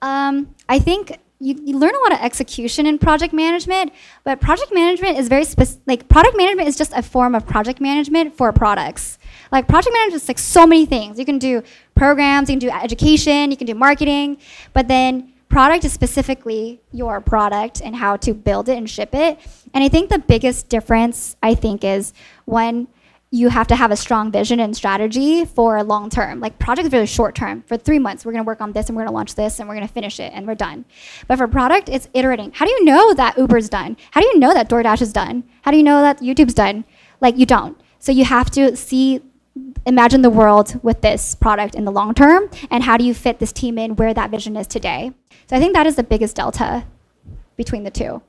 [0.00, 3.90] Um, I think you, you learn a lot of execution in project management,
[4.22, 5.80] but project management is very specific.
[5.86, 9.18] Like product management is just a form of project management for products.
[9.50, 11.18] Like project management is like so many things.
[11.18, 11.62] You can do
[11.94, 14.36] programs, you can do education, you can do marketing,
[14.72, 19.37] but then product is specifically your product and how to build it and ship it.
[19.73, 22.13] And I think the biggest difference I think is
[22.45, 22.87] when
[23.33, 26.39] you have to have a strong vision and strategy for long term.
[26.39, 27.63] Like project is really short term.
[27.63, 29.75] For three months, we're gonna work on this and we're gonna launch this and we're
[29.75, 30.85] gonna finish it and we're done.
[31.27, 32.51] But for product, it's iterating.
[32.53, 33.97] How do you know that Uber's done?
[34.11, 35.43] How do you know that DoorDash is done?
[35.63, 36.85] How do you know that YouTube's done?
[37.19, 37.79] Like you don't.
[37.99, 39.21] So you have to see
[39.84, 43.38] imagine the world with this product in the long term and how do you fit
[43.38, 45.12] this team in where that vision is today.
[45.48, 46.84] So I think that is the biggest delta
[47.56, 48.20] between the two.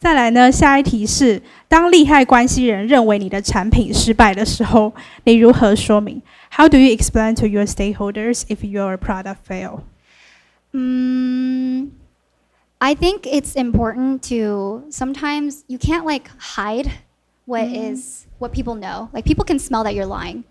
[0.00, 4.92] 再来呢，下一题是：当利害关系人认为你的产品失败的时候，
[5.24, 6.20] 你如何说明？
[6.50, 9.82] How do you explain to your stakeholders if your product fail？
[10.72, 11.90] Mm,
[12.78, 16.90] I think it's important to sometimes you can't like hide
[17.46, 19.08] what is what people know.
[19.12, 20.42] Like people can smell that you're lying.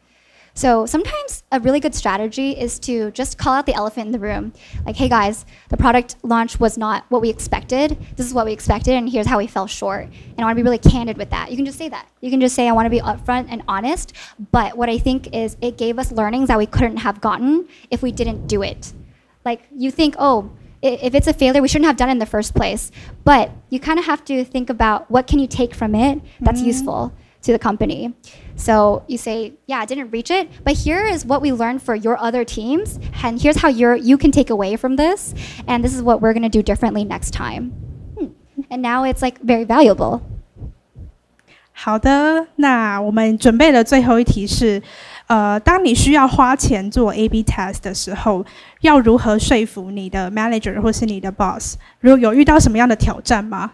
[0.58, 4.18] So sometimes a really good strategy is to just call out the elephant in the
[4.18, 4.52] room.
[4.84, 7.96] Like, hey guys, the product launch was not what we expected.
[8.16, 10.06] This is what we expected, and here's how we fell short.
[10.06, 11.52] And I want to be really candid with that.
[11.52, 12.08] You can just say that.
[12.20, 14.14] You can just say, I want to be upfront and honest.
[14.50, 18.02] But what I think is it gave us learnings that we couldn't have gotten if
[18.02, 18.92] we didn't do it
[19.44, 20.50] like you think oh
[20.82, 22.90] if it's a failure we shouldn't have done it in the first place
[23.24, 26.58] but you kind of have to think about what can you take from it that's
[26.58, 26.68] mm-hmm.
[26.68, 27.12] useful
[27.42, 28.12] to the company
[28.57, 31.95] so you say yeah i didn't reach it but here is what we learned for
[31.95, 35.33] your other teams and here's how you're, you can take away from this
[35.67, 37.71] and this is what we're going to do differently next time
[38.17, 38.27] Hmm.
[38.69, 40.21] and now it's like very valuable
[41.75, 44.79] 好的，那我们准备的最后一题是：
[45.25, 48.45] 呃，当你需要花钱做 A/B test 的时候，
[48.81, 51.73] 要如何说服你的 manager 或是你的 boss？
[51.99, 53.71] 如果有遇到什么样的挑战吗？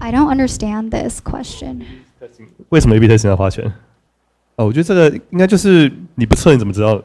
[0.00, 1.80] i don't understand this question
[2.70, 3.72] 为什么 A/B testing 要花钱？
[4.56, 7.02] 哦，我觉得这个应该就是你不测你怎么知道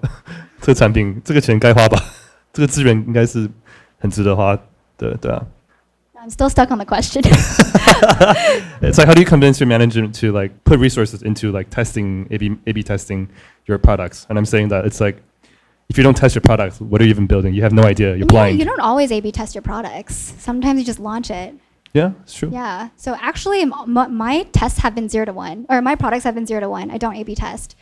[0.62, 2.02] 这个产品这个钱该花吧？
[2.54, 3.50] 这个资源应该是
[4.00, 4.56] 很值得花
[4.98, 5.46] 的，对啊。
[6.24, 7.24] i'm still stuck on the question
[8.82, 12.28] It's like how do you convince your manager to like put resources into like testing
[12.30, 13.28] A/B A/B testing
[13.66, 14.26] your products?
[14.30, 15.18] And I'm saying that it's like
[15.90, 17.56] if you don't test your products, what are you even building?
[17.56, 18.10] You have no idea.
[18.10, 18.60] You're You know, blind.
[18.60, 20.14] you don't always A/B test your products.
[20.38, 21.56] Sometimes you just launch it.
[21.97, 22.51] yeah, it's true.
[22.53, 22.91] Yeah.
[22.97, 26.35] So actually, m- m- my tests have been zero to one, or my products have
[26.35, 26.91] been zero to one.
[26.91, 27.75] I don't A/B test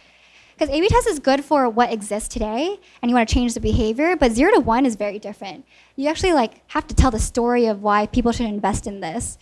[0.54, 3.60] because A/B test is good for what exists today, and you want to change the
[3.60, 4.16] behavior.
[4.16, 5.66] But zero to one is very different.
[5.96, 9.36] You actually like have to tell the story of why people should invest in this,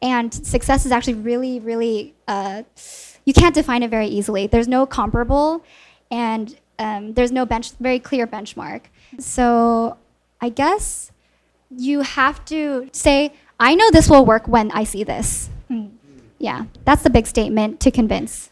[0.00, 2.14] and success is actually really, really.
[2.26, 2.62] Uh,
[3.26, 4.46] you can't define it very easily.
[4.46, 5.64] There's no comparable,
[6.10, 8.82] and um, there's no bench very clear benchmark.
[9.18, 9.98] So
[10.40, 11.10] I guess
[11.76, 15.48] you have to say, I know this will work when I see this.
[15.68, 15.86] Hmm.
[16.38, 18.50] Yeah, that's the big statement to convince.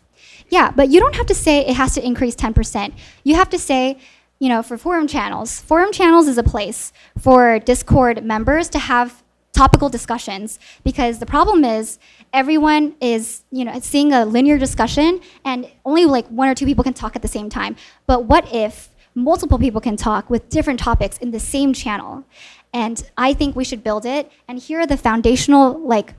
[0.49, 2.93] Yeah, but you don't have to say it has to increase 10%.
[3.25, 3.99] You have to say,
[4.39, 9.23] you know, for forum channels, forum channels is a place for Discord members to have
[9.53, 11.99] topical discussions because the problem is
[12.33, 16.85] everyone is, you know, seeing a linear discussion and only like one or two people
[16.85, 17.77] can talk at the same time.
[18.07, 22.25] But what if multiple people can talk with different topics in the same channel?
[22.73, 24.31] And I think we should build it.
[24.49, 26.15] And here are the foundational like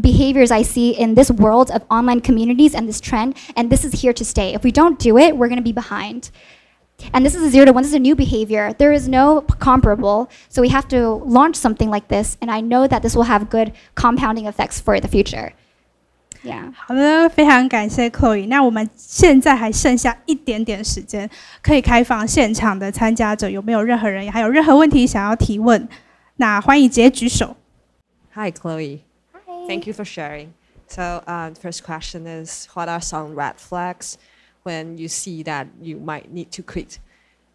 [0.00, 4.00] behaviors I see in this world of online communities and this trend, and this is
[4.00, 4.54] here to stay.
[4.54, 6.30] If we don't do it, we're going to be behind.
[7.12, 7.82] And this is a zero to one.
[7.82, 8.74] This is a new behavior.
[8.78, 10.30] There is no comparable.
[10.48, 12.36] So we have to launch something like this.
[12.40, 15.52] And I know that this will have good compounding effects for the future.
[16.43, 16.73] Yeah.
[16.75, 18.47] 好的，非常感谢 Chloe。
[18.47, 21.29] 那我们现在还剩下一点点时间，
[21.61, 25.87] 可以开放现场的参加者，有没有任何人还有任何问题想要提问？
[26.35, 27.55] 那欢迎直接举手。
[28.33, 28.99] Hi, Chloe.
[29.67, 30.49] Thank you for sharing.
[30.87, 34.15] So, uh, the first question is What are some red flags
[34.63, 36.97] when you see that you might need to quit?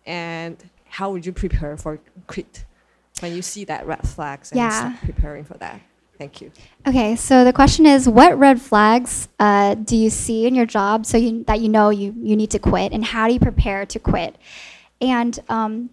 [0.07, 0.57] And
[0.89, 2.65] how would you prepare for quit
[3.21, 4.71] when you see that red flags and Yeah.
[4.71, 5.81] start preparing for that?
[6.18, 6.52] Thank you.
[6.88, 11.06] Okay, so the question is, what red flags uh, do you see in your job
[11.06, 13.86] so you, that you know you, you need to quit, and how do you prepare
[13.86, 14.38] to quit?
[15.02, 15.90] And um,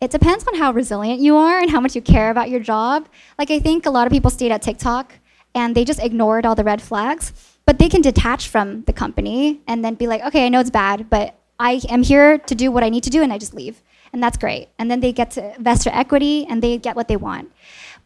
[0.00, 3.08] it depends on how resilient you are and how much you care about your job.
[3.38, 5.14] Like I think a lot of people stayed at TikTok
[5.54, 7.32] and they just ignored all the red flags.
[7.64, 10.70] But they can detach from the company and then be like, okay, I know it's
[10.70, 13.54] bad, but I am here to do what I need to do, and I just
[13.54, 14.70] leave, and that's great.
[14.80, 17.51] And then they get to investor equity, and they get what they want.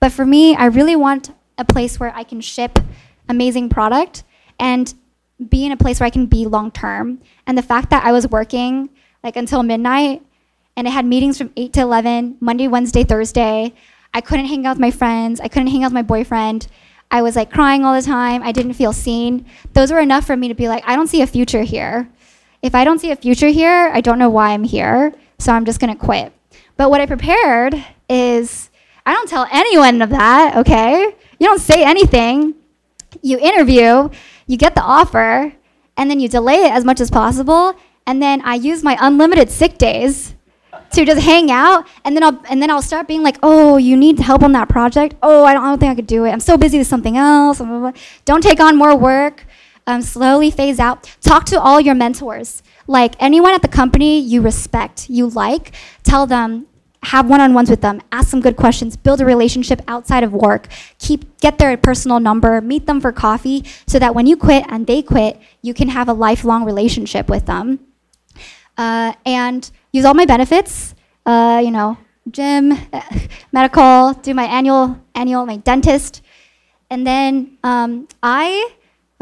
[0.07, 2.79] But for me, I really want a place where I can ship
[3.29, 4.23] amazing product
[4.57, 4.95] and
[5.49, 7.21] be in a place where I can be long term.
[7.45, 8.89] And the fact that I was working
[9.25, 10.23] like until midnight
[10.77, 13.75] and I had meetings from 8 to 11, Monday, Wednesday, Thursday.
[14.15, 15.41] I couldn't hang out with my friends.
[15.41, 16.69] I couldn't hang out with my boyfriend.
[17.11, 18.45] I was like crying all the time.
[18.45, 19.45] I didn't feel seen.
[19.73, 22.09] Those were enough for me to be like, I don't see a future here.
[22.63, 25.13] If I don't see a future here, I don't know why I'm here.
[25.41, 26.33] So I'm just going to quit.
[26.77, 28.71] But what I prepared is
[29.07, 31.15] I don't tell anyone of that, okay?
[31.39, 32.55] You don't say anything.
[33.23, 34.11] You interview,
[34.47, 35.53] you get the offer,
[35.97, 37.75] and then you delay it as much as possible.
[38.07, 40.35] And then I use my unlimited sick days
[40.93, 43.97] to just hang out and then I'll and then I'll start being like, "Oh, you
[43.97, 45.15] need help on that project?
[45.23, 46.31] Oh, I don't, I don't think I could do it.
[46.31, 47.93] I'm so busy with something else." Blah, blah, blah.
[48.25, 49.47] Don't take on more work.
[49.87, 51.09] Um, slowly phase out.
[51.21, 52.63] Talk to all your mentors.
[52.87, 55.73] Like anyone at the company you respect, you like,
[56.03, 56.67] tell them
[57.05, 60.67] have one-on-ones with them ask them good questions build a relationship outside of work
[60.99, 64.87] keep get their personal number meet them for coffee so that when you quit and
[64.87, 67.79] they quit you can have a lifelong relationship with them
[68.77, 70.95] uh, and use all my benefits.
[71.25, 71.99] Uh, you know,
[72.31, 72.73] gym,
[73.53, 76.23] medical, do my annual annual my dentist,
[76.91, 78.71] and then um, I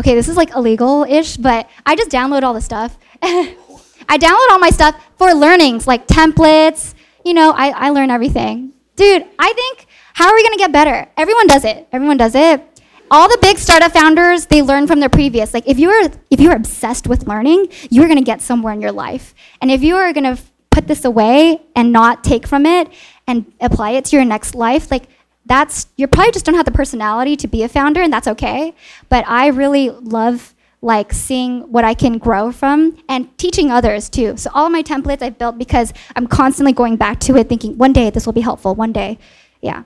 [0.01, 2.99] okay, this is like illegal-ish, but I just download all the stuff.
[3.23, 6.95] I download all my stuff for learnings like templates.
[7.25, 8.73] You know, I, I learn everything.
[8.97, 11.09] Dude, I think how are we gonna get better?
[11.17, 11.89] Everyone does it.
[11.93, 12.63] Everyone does it
[13.11, 16.55] all the big startup founders they learn from their previous like if you're if you're
[16.55, 20.51] obsessed with learning you're to get somewhere in your life and if you are f-
[20.71, 22.89] put this away and not take from it
[23.27, 25.05] and apply it to your next life like
[25.47, 28.75] that's you probably just don't have the personality to be a founder and that's okay
[29.09, 30.54] but i really love
[30.84, 34.82] like seeing what i can grow from and teaching others too so all of my
[34.82, 38.34] templates i've built because i'm constantly going back to it thinking one day this will
[38.34, 39.18] be helpful one day
[39.62, 39.84] yeah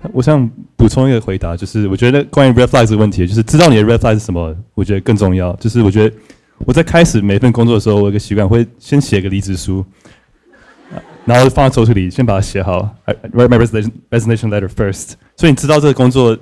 [0.11, 5.55] 我想补充一个回答，就是我觉得关于 red flag 这个问题，就是知道你的 red flag 是什么，我觉得更重要。
[5.55, 6.15] 就是我觉得
[6.65, 9.83] 我在开始每份工作的时候，我有一个习惯会先写个离职书，
[11.23, 12.93] 然后放在抽屉里，先把它写好。
[13.05, 15.13] I write my resignation resignation letter first。
[15.37, 16.37] 所以你知道这个工作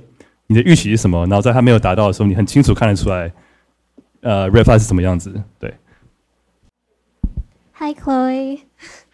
[0.48, 3.30] 你的预期是什么，然后在它没有达到的时候，你很清楚看得出来，
[4.22, 5.42] 呃，red flag 是什么样子。
[5.58, 5.72] 对。
[7.74, 8.64] Hi, Chloe.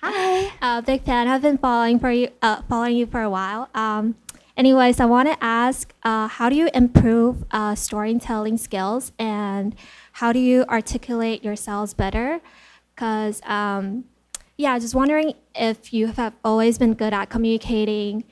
[0.01, 0.53] Hi.
[0.63, 1.29] Uh, big fan.
[1.29, 3.69] I've been following for you, uh, following you for a while.
[3.75, 4.15] Um,
[4.57, 9.75] anyways, I want to ask, uh, how do you improve uh, storytelling skills, and
[10.13, 12.41] how do you articulate yourselves better?
[12.95, 14.05] Because um,
[14.57, 18.25] yeah, just wondering if you have always been good at communicating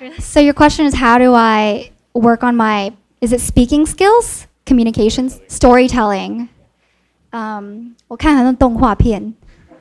[0.19, 5.39] So your question is how do I work on my is it speaking skills, communications,
[5.47, 6.49] storytelling?
[7.31, 9.33] Um, 我看很多动画片,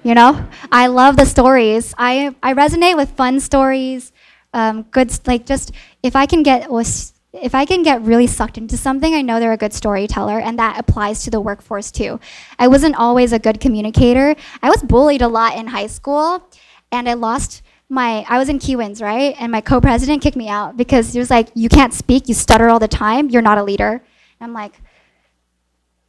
[0.02, 0.34] you know?
[0.70, 1.92] I love the stories.
[1.96, 4.10] I I resonate with fun stories.
[4.54, 5.72] Um, good s- like just
[6.02, 9.40] if I can get was if I can get really sucked into something, I know
[9.40, 12.20] they're a good storyteller, and that applies to the workforce too.
[12.58, 14.34] I wasn't always a good communicator.
[14.62, 16.42] I was bullied a lot in high school,
[16.90, 18.25] and I lost my.
[18.27, 19.35] I was in Kiwanis, right?
[19.39, 22.27] And my co-president kicked me out because he was like, "You can't speak.
[22.27, 23.29] You stutter all the time.
[23.29, 24.01] You're not a leader."
[24.39, 24.73] And I'm like,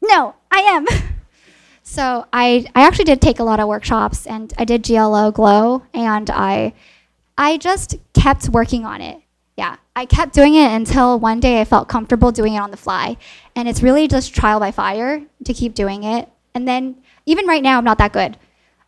[0.03, 0.87] "No, I am."
[1.83, 5.83] so I I actually did take a lot of workshops, and I did GLO Glow,
[5.95, 6.75] and I
[7.39, 9.23] I just kept working on it.
[9.57, 12.77] Yeah, I kept doing it until one day I felt comfortable doing it on the
[12.77, 13.17] fly.
[13.57, 16.29] And it's really just trial by fire to keep doing it.
[16.55, 16.97] And then
[17.27, 18.37] even right now, I'm not that good.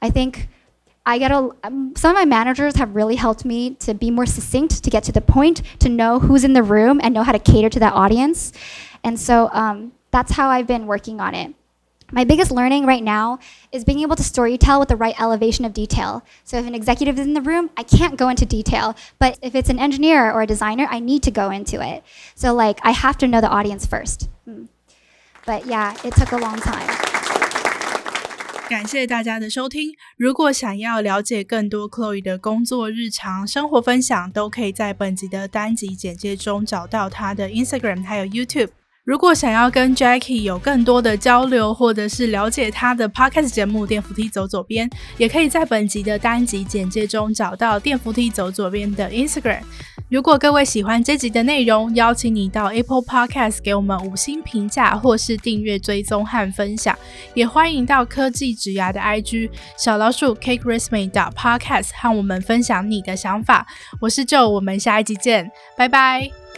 [0.01, 0.49] I think
[1.11, 4.27] I get a um, some of my managers have really helped me to be more
[4.27, 7.33] succinct, to get to the point, to know who's in the room and know how
[7.33, 8.53] to cater to that audience.
[9.03, 11.53] And so um, that's how I've been working on it.
[12.13, 13.41] My biggest learning right now
[13.73, 16.25] is being able to storytell with the right elevation of detail.
[16.45, 18.95] So if an executive is in the room, I can't go into detail.
[19.19, 22.05] But if it's an engineer or a designer, I need to go into it.
[22.37, 24.29] So like I have to know the audience first.
[24.49, 24.69] Mm.
[25.45, 27.20] But yeah, it took a long time.
[28.71, 29.91] 感谢大家的收听。
[30.17, 38.80] 如果想要了解更多 Chloe 的工作日常、生活分享，都可以在本集的单集简介中找到她的 Instagram 还有 YouTube。
[39.11, 44.89] 如果想要跟 Jackie 有更多的交流，或者是了解他的 Podcast 节目《电扶梯走左边》，
[45.19, 49.63] 也可以在本集的单集简介中找到《电扶梯走左边》的 Instagram。
[50.09, 56.97] 如果各位喜欢这集的内容，邀请你到 Apple Podcast 给我们五星评价，或是订阅、追踪和分享。
[57.35, 63.67] 也欢迎到科技植牙的 IG 小老鼠 Cake Resume 的 Podcast 和我们分享你的想法。
[64.01, 66.50] 我是 Joe，我们下一集见，拜拜。